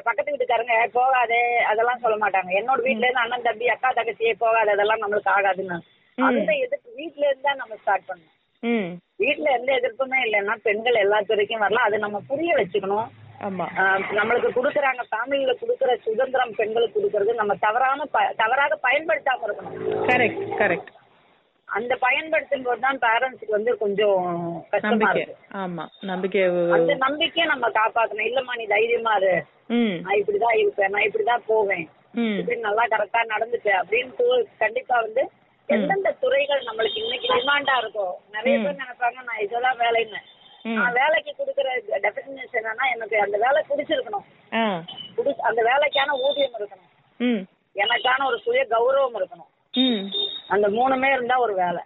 பக்கத்து 0.02 0.36
வீட்டுக்காரங்க 0.36 0.80
"ஏய், 0.80 0.90
போகாதே 0.92 1.58
அதெல்லாம் 1.58 1.98
சொல்ல 1.98 2.26
மாட்டாங்க. 2.26 2.50
என்னோட 2.50 2.80
வீட்ல 2.82 3.06
இருந்து 3.06 3.20
அண்ணன் 3.20 3.42
தம்பி 3.42 3.68
அக்கா 3.68 3.90
தங்கச்சியே 3.90 4.32
போகாது 4.38 4.70
அதெல்லாம் 4.70 5.02
நம்மளுக்கு 5.02 5.30
ஆகாதுன்னு. 5.36 5.78
அந்த 6.18 6.52
எதிர்ப்பு 6.52 6.90
வீட்ல 6.94 7.26
இருந்து 7.26 7.54
நம்ம 7.54 7.74
ஸ்டார்ட் 7.76 8.08
பண்ணணும். 8.08 8.36
வீட்ல 9.16 9.50
எந்த 9.50 9.72
எதிர்ப்புமே 9.72 10.18
இல்லைன்னா 10.24 10.54
பெண்கள் 10.62 10.94
எல்லா 10.94 11.20
துறைக்கும் 11.20 11.58
வரலாம். 11.58 11.84
அதை 11.84 11.98
நம்ம 11.98 12.20
புரிய 12.26 12.54
வச்சுக்கணும். 12.54 13.08
நம்மளுக்கு 14.10 14.48
கொடுக்குறாங்க 14.56 15.00
ஃபேமிலியில 15.10 15.54
கொடுக்குற 15.60 15.96
சுதந்திரம் 15.96 16.54
பெண்களுக்கு 16.56 17.00
கொடுக்கறது 17.00 17.34
நம்ம 17.34 17.54
தவறாம 17.60 18.04
ப- 18.04 18.32
தவறாக 18.36 18.78
பயன்படுத்தாம 18.82 19.44
இருக்கணும். 19.46 19.76
கரெக்ட் 20.10 20.42
கரெக்ட் 20.58 20.96
அந்த 21.68 21.96
பயன்படுத்தும் 21.96 22.62
போது 22.62 22.80
தான் 22.80 22.98
பேரண்ட்ஸ்க்கு 22.98 23.50
வந்து 23.50 23.78
கொஞ்சம் 23.78 24.22
கஷ்டமா 24.70 24.96
நம்பிக்கை. 24.96 25.22
இருக்கு. 25.22 25.58
ஆமா 25.58 25.88
நம்பிக்கை 26.00 26.42
அந்த 26.42 26.94
நம்பிக்கையை 26.94 27.46
நம்ம 27.46 27.68
காப்பாத்தணும். 27.68 28.28
இல்லம்மா 28.28 28.56
நீ 28.56 28.64
தைரியமா 28.64 29.14
இரு. 29.14 29.44
ம். 29.66 30.00
நான் 30.00 30.14
இப்படிதான் 30.14 30.58
இருப்பேன் 30.58 30.90
நான் 30.90 31.02
இப்படிதான் 31.02 31.42
போவேன். 31.46 31.88
ம். 32.12 32.38
இப்படி 32.38 32.60
நல்லா 32.60 32.86
கரெக்டா 32.86 33.20
நடந்துட்டேன் 33.28 33.80
அப்படின்னு 33.80 34.46
கண்டிப்பா 34.58 35.00
வந்து 35.00 35.30
எந்தெந்த 35.66 36.10
துறைகள் 36.10 36.62
நம்மளுக்கு 36.62 37.02
இன்னைக்கு 37.02 37.34
டிமாண்டா 37.34 37.74
இருக்கோ 37.82 38.10
நிறைய 38.30 38.58
பேர் 38.58 38.76
நினைப்பாங்க 38.76 39.24
நான் 39.24 39.40
இதெல்லாம் 39.40 39.78
வேலைன்னு. 39.78 40.16
ம். 40.62 40.72
நான் 40.72 40.92
வேலைக்கு 40.92 41.34
கொடுக்குற 41.38 41.68
டெபினேஷன் 41.88 42.64
என்னன்னா 42.64 42.94
எனக்கு 42.94 43.20
அந்த 43.20 43.38
வேலை 43.38 43.64
பிடிச்சிருக்கணும். 43.68 44.24
ஆ. 44.52 44.82
அந்த 45.38 45.62
வேலைக்கான 45.62 46.12
ஊதியம் 46.12 46.52
இருக்கணும். 46.60 46.90
ம். 47.16 47.46
எனக்கான 47.74 48.26
ஒரு 48.26 48.38
சுய 48.38 48.66
கௌரவம் 48.70 49.16
இருக்கணும். 49.16 49.50
அந்த 50.48 50.68
மூணுமே 50.68 51.12
இருந்தா 51.12 51.36
ஒரு 51.38 51.54
வேலை. 51.54 51.82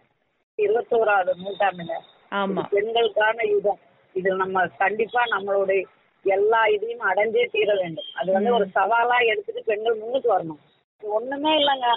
இருபத்தோராவது 0.58 1.32
நூற்றாண்டுல 1.42 1.92
ஆமா. 2.32 2.62
பெண்களுக்கான 2.70 3.46
யுகம். 3.48 3.80
இது 4.14 4.30
நம்ம 4.36 4.66
கண்டிப்பா 4.78 5.22
நம்மளுடைய 5.24 5.82
எல்லா 6.24 6.60
இதையும் 6.66 7.06
அடைஞ்சே 7.10 7.44
தீர 7.50 7.70
வேண்டும். 7.74 8.10
அது 8.14 8.32
வந்து 8.32 8.50
ஒரு 8.54 8.66
சவாலா 8.74 9.16
எடுத்துட்டு 9.26 9.62
பெண்கள் 9.64 9.96
முன்னுக்கு 9.96 10.28
வரணும். 10.34 10.60
ஒண்ணுமே 11.02 11.52
இல்லைங்க. 11.56 11.88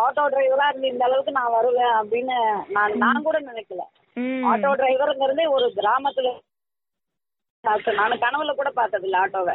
ஆட்டோ 0.00 0.22
டிரைவரா 0.28 0.68
இருந்து 0.68 0.88
இந்த 0.88 1.04
அளவுக்கு 1.04 1.32
நான் 1.32 1.52
வருவேன் 1.52 1.94
அப்படின்னு 2.00 2.36
நான் 2.68 2.96
நான் 2.98 3.22
கூட 3.22 3.38
நினைக்கல. 3.40 3.82
ஆட்டோ 4.44 4.70
டிரைவருங்கிறது 4.74 5.50
ஒரு 5.50 5.66
கிராமத்துல 5.76 6.30
நான் 7.64 8.22
கனவுல 8.22 8.52
கூட 8.54 8.70
பார்த்தது 8.70 9.04
இல்ல 9.04 9.18
ஆட்டோவை 9.26 9.54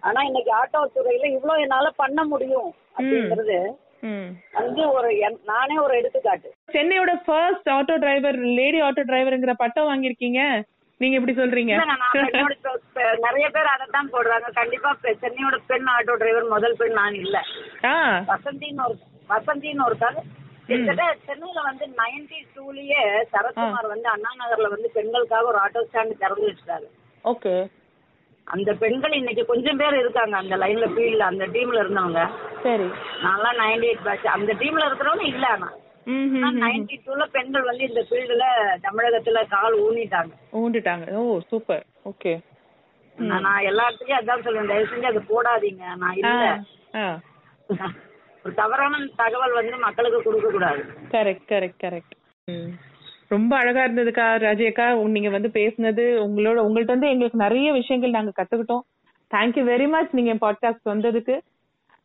ஆனா 0.00 0.20
இன்னைக்கு 0.22 0.50
ஆட்டோ 0.60 0.80
துறையில 0.94 1.26
இவ்வளவு 1.32 1.60
என்னால 1.60 1.90
பண்ண 1.96 2.24
முடியும் 2.24 2.70
அப்படிங்கிறது 2.96 3.58
ம். 4.00 4.28
வந்து 4.52 4.90
ஒரு 4.90 5.38
நானே 5.44 5.78
ஒரு 5.78 5.96
எடுத்துக்காட்டு. 5.96 6.54
சென்னையோட 6.72 7.22
first 7.24 7.68
auto 7.68 7.98
driver 7.98 8.34
lady 8.34 8.80
auto 8.80 9.02
டிரைவர்ங்கிற 9.06 9.52
பட்டம் 9.56 9.88
வாங்கியிருக்கீங்க. 9.88 10.62
நீங்க 11.00 11.16
எப்படி 11.16 11.36
சொல்றீங்க? 11.36 11.74
நிறைய 13.18 13.48
பேர் 13.50 13.64
அதைத்தான் 13.64 14.12
போடுறாங்க. 14.12 14.52
கண்டிப்பா 14.52 14.96
சென்னையோட 15.02 15.58
பெண் 15.66 15.84
ஆட்டோ 15.98 16.14
டிரைவர் 16.16 16.44
முதல் 16.44 16.76
பெண் 16.76 16.92
நான் 16.92 17.14
இல்ல. 17.14 17.42
ஆ. 17.84 18.24
வசந்தின்னு 18.28 18.84
ஒரு 18.84 18.98
வசந்தின்னு 19.28 19.86
ஒருத்தர். 19.86 20.18
கிட்டத்தட்ட 20.66 21.16
சென்னையில 21.26 21.60
வந்து 21.60 21.86
நைன்டி 21.86 22.38
டூலயே 22.56 23.02
சரத்குமார் 23.32 23.86
வந்து 23.86 24.08
அண்ணா 24.08 24.30
நகர்ல 24.38 24.68
வந்து 24.68 24.90
பெண்களுக்காக 24.94 25.46
ஒரு 25.46 25.58
ஆட்டோ 25.58 25.84
ஸ்டாண்ட் 25.92 26.18
திறந்து 26.18 26.48
வச்சிட்டாரு. 26.48 26.86
ஓகே. 27.24 27.54
அந்த 28.54 28.70
பெண்கள் 28.82 29.12
இன்னைக்கு 29.12 29.42
கொஞ்சம் 29.46 29.76
பேர் 29.76 29.96
இருக்காங்க. 29.98 30.34
அந்த 30.36 30.56
லைன்ல 30.56 30.86
ஃபீல்ட்ல 30.94 31.24
அந்த 31.32 31.44
டீம்ல 31.46 31.82
இருந்தவங்க. 31.82 32.22
சரி. 32.62 32.86
நான்லாம் 33.24 33.58
நைன்டி 33.62 33.86
எயிட் 33.90 34.04
பேட்ச் 34.04 34.26
அந்த 34.36 34.52
டீம்ல 34.60 34.86
இருக்கிறவங்க 34.88 35.26
இல்ல 35.32 35.46
ஆனா. 35.46 35.68
நைன்டி 36.64 36.96
டூல 37.06 37.22
பெண்கள் 37.32 37.68
வந்து 37.70 37.84
இந்த 37.88 38.02
ஃபீல்டுல 38.10 38.44
தமிழகத்துல 38.86 39.42
கால் 39.48 39.76
ஊனிட்டாங்க. 39.86 40.32
ஊண்டுட்டாங்க. 40.60 41.06
ஓ 41.22 41.40
சூப்பர் 41.50 41.84
ஓகே 42.04 42.32
நான் 43.16 43.66
எல்லா 43.70 43.84
இடத்துலயும் 43.88 44.20
அதான் 44.20 44.44
சொல்லுவேன் 44.46 44.70
தயவு 44.72 44.90
செஞ்சு 44.90 45.08
அது 45.12 45.20
போடாதீங்க. 45.30 45.84
நான் 46.02 46.18
இல்ல. 46.22 46.44
ஒரு 48.44 48.54
தவறான 48.54 48.98
தகவல் 49.16 49.56
வந்து 49.58 49.76
மக்களுக்கு 49.86 50.20
கொடுக்க 50.22 50.50
கூடாது. 50.50 50.82
கரெக்ட் 51.14 51.48
கரெக்ட் 51.52 51.82
கரெக்ட் 51.84 52.14
ரொம்ப 53.30 53.52
அழகா 53.56 53.80
இருந்ததுக்கா 53.84 54.26
ராஜேக்கா. 54.44 54.84
நீங்க 55.16 55.30
வந்து 55.30 55.48
பேசுனது 55.48 56.04
உங்களோட 56.26 56.58
உங்கள்ட்ட 56.66 56.94
வந்து 56.96 57.08
எங்களுக்கு 57.08 57.38
நிறைய 57.38 57.72
விஷயங்கள் 57.72 58.10
நாங்க 58.10 58.32
கத்துக்கிட்டோம். 58.38 58.84
தேங்க்யூ 59.30 59.62
வெரி 59.64 59.88
மச் 59.88 60.16
நீங்க 60.18 60.34
பாட்காஸ்ட் 60.44 60.92
வந்ததுக்கு. 60.92 61.36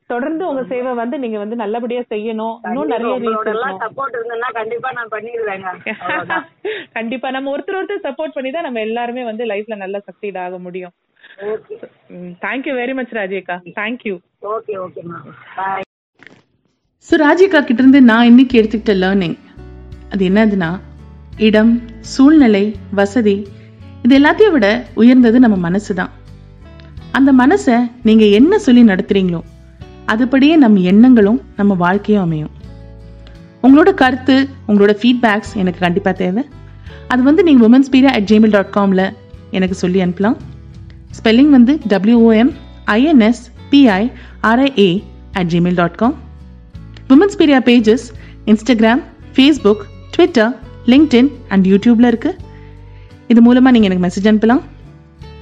தொடர்ந்து 0.09 0.43
உங்க 0.47 0.63
சேவை 0.63 0.93
வந்து 0.93 1.19
நீங்க 1.19 1.37
வந்து 1.37 1.55
நல்லபடியா 1.55 2.01
செய்யணும். 2.09 2.55
இன்னும் 2.67 2.87
நிறைய 2.87 3.13
சப்போர்ட் 3.83 4.17
இருந்ததுன்னா 4.17 4.49
கண்டிப்பா 4.53 4.89
நான் 4.91 5.13
பண்ணிடுவேங்க. 5.15 5.69
கண்டிப்பா. 6.97 7.27
நம்ம 7.31 7.51
ஒருத்தர் 7.55 7.79
ஒருத்தர் 7.79 8.05
சப்போர்ட் 8.07 8.35
பண்ணி 8.35 8.51
தான் 8.51 8.63
நம்ம 8.63 8.79
எல்லாருமே 8.79 9.23
வந்து 9.23 9.45
லைஃப்ல 9.45 9.75
நல்லா 9.75 10.01
சக்சீட் 10.09 10.37
ஆக 10.37 10.57
முடியும். 10.57 10.93
Okay 11.51 11.75
thank you 12.45 12.73
very 12.81 12.93
much 12.93 13.13
ராஜேக்கா. 13.13 13.55
Thank you 13.79 14.15
okay 14.55 14.75
bye 15.55 15.85
so 17.07 17.15
ராஜிகா 17.25 17.59
கிட்ட 17.61 17.81
இருந்து 17.81 18.01
நான் 18.01 18.25
இன்னைக்கு 18.25 18.57
எடுத்துக்கிட்ட 18.61 18.93
லேர்னிங் 19.03 19.37
அது 20.09 20.23
என்னதுன்னா 20.29 20.69
இடம் 21.37 21.81
சூழ்நிலை 21.99 22.75
வசதி 22.91 23.47
இது 24.03 24.19
எல்லாத்தையும் 24.19 24.51
விட 24.51 24.85
உயர்ந்தது 24.93 25.39
நம்ம 25.39 25.57
மனசு 25.57 25.95
தான் 25.95 26.09
அந்த 27.11 27.33
மனசை 27.33 27.91
நீங்க 28.03 28.25
என்ன 28.25 28.59
சொல்லி 28.59 28.83
நடத்துறீங்களோ 28.83 29.41
அதுபடியே 30.07 30.55
நம்ம 30.55 30.79
எண்ணங்களும் 30.79 31.41
நம்ம 31.57 31.73
வாழ்க்கையும் 31.73 32.23
அமையும். 32.23 32.49
உங்களோட 33.63 33.93
கருத்து 33.93 34.49
உங்களோட 34.67 34.95
ஃபீட்பேக்ஸ் 35.01 35.53
எனக்கு 35.53 35.79
கண்டிப்பாக 35.79 36.17
தேவை. 36.17 36.45
அது 37.07 37.23
வந்து 37.23 37.43
நீங்கள் 37.43 37.69
women's 37.69 37.93
Periya 37.93 38.03
at 38.03 38.29
gmail 38.31 38.49
dot 38.49 38.71
காமில் 38.75 39.13
எனக்கு 39.51 39.75
சொல்லி 39.75 40.01
அனுப்பலாம். 40.01 40.35
ஸ்பெல்லிங் 41.23 41.49
வந்து 41.49 41.79
W O M 41.87 42.51
I N S 42.87 43.41
P I 43.71 44.11
R I A 44.41 45.03
at 45.33 45.47
gmail 45.47 45.75
dot 45.75 45.95
com 45.95 46.15
women's 47.09 47.37
Periya 47.37 47.59
pages 47.65 48.05
Instagram 48.45 49.03
Facebook 49.35 49.83
Twitter 50.11 50.59
LinkedIn 50.85 51.29
and 51.49 51.65
யூடியூப்ல 51.67 52.05
இருக்கு. 52.05 52.31
இது 53.27 53.41
மூலமாக 53.41 53.79
நீங்கள் 53.79 53.89
எனக்கு 53.89 54.05
மெசேஜ் 54.07 54.29
அனுப்பலாம். 54.31 54.61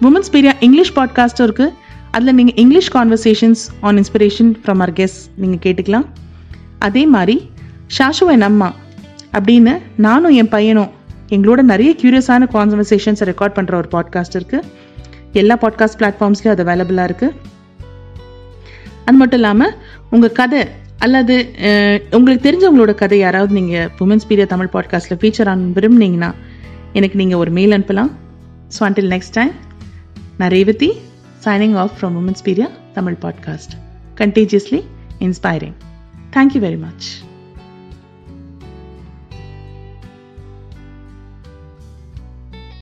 உமன்ஸ் 0.01 0.31
பீரியா 0.31 0.53
இங்கிலீஷ் 0.59 0.93
பாட்காஸ்ட்டும் 0.97 1.43
இருக்கு. 1.43 1.67
அதில் 2.11 2.35
நீங்கள் 2.35 2.55
English 2.55 2.95
conversations 2.95 3.61
on 3.81 3.97
inspiration 3.97 4.51
from 4.63 4.81
our 4.83 4.93
guests 4.93 5.17
நீங்கள் 5.35 5.61
கேட்டுக்கலாம். 5.65 6.05
அதே 6.79 7.05
மாதிரி 7.05 7.49
ஷாஷு 7.97 8.25
என் 8.31 8.41
அம்மா 8.41 8.73
அப்படின்னு 9.33 9.79
நானும் 9.97 10.31
என் 10.31 10.49
பையனும் 10.49 10.91
எங்களோட 11.29 11.61
நிறைய 11.61 11.95
க்யூரியஸான 12.01 12.47
கான்வர்சேஷன்ஸை 12.53 13.25
ரெக்கார்ட் 13.27 13.57
பண்ணுற 13.57 13.73
ஒரு 13.73 13.87
பாட்காஸ்ட் 13.91 14.37
இருக்குது 14.39 14.67
எல்லா 15.33 15.57
பாட்காஸ்ட் 15.61 15.99
பிளாட்ஃபார்ம்ஸ்லேயும் 15.99 16.49
அது 16.49 16.63
அவைலபிளாக 16.63 17.09
இருக்குது 17.09 17.35
அது 19.05 19.17
மட்டும் 19.17 19.39
இல்லாமல் 19.39 19.73
உங்கள் 20.09 20.31
கதை 20.31 20.61
அல்லது 21.01 21.35
உங்களுக்கு 22.11 22.45
தெரிஞ்சவங்களோட 22.47 22.93
கதை 22.95 23.19
யாராவது 23.19 23.53
நீங்கள் 23.53 23.89
உமன்ஸ் 23.99 24.27
பீரியா 24.29 24.45
தமிழ் 24.45 24.69
பாட்காஸ்ட்டில் 24.73 25.19
ஃபீச்சர் 25.21 25.49
ஆன் 25.49 25.71
விரும்புனீங்கன்னா 25.75 26.29
எனக்கு 26.93 27.17
நீங்கள் 27.17 27.37
ஒரு 27.37 27.51
மெயில் 27.51 27.71
அனுப்பலாம். 27.71 28.11
ஸோ 28.75 28.79
அண்டில் 28.79 29.11
நெக்ஸ்ட் 29.13 29.33
டைம் 29.33 29.51
நான் 30.37 30.49
Revathi 30.49 30.91
signing 31.45 31.75
off 31.75 31.95
from 31.99 32.17
women's 32.21 32.43
Periya 32.45 32.69
Tamil 32.93 33.17
podcast 33.21 33.75
Contagiously 34.17 34.79
inspiring 35.19 35.77
thank you 36.35 36.59
very 36.65 36.79
much. 36.79 37.07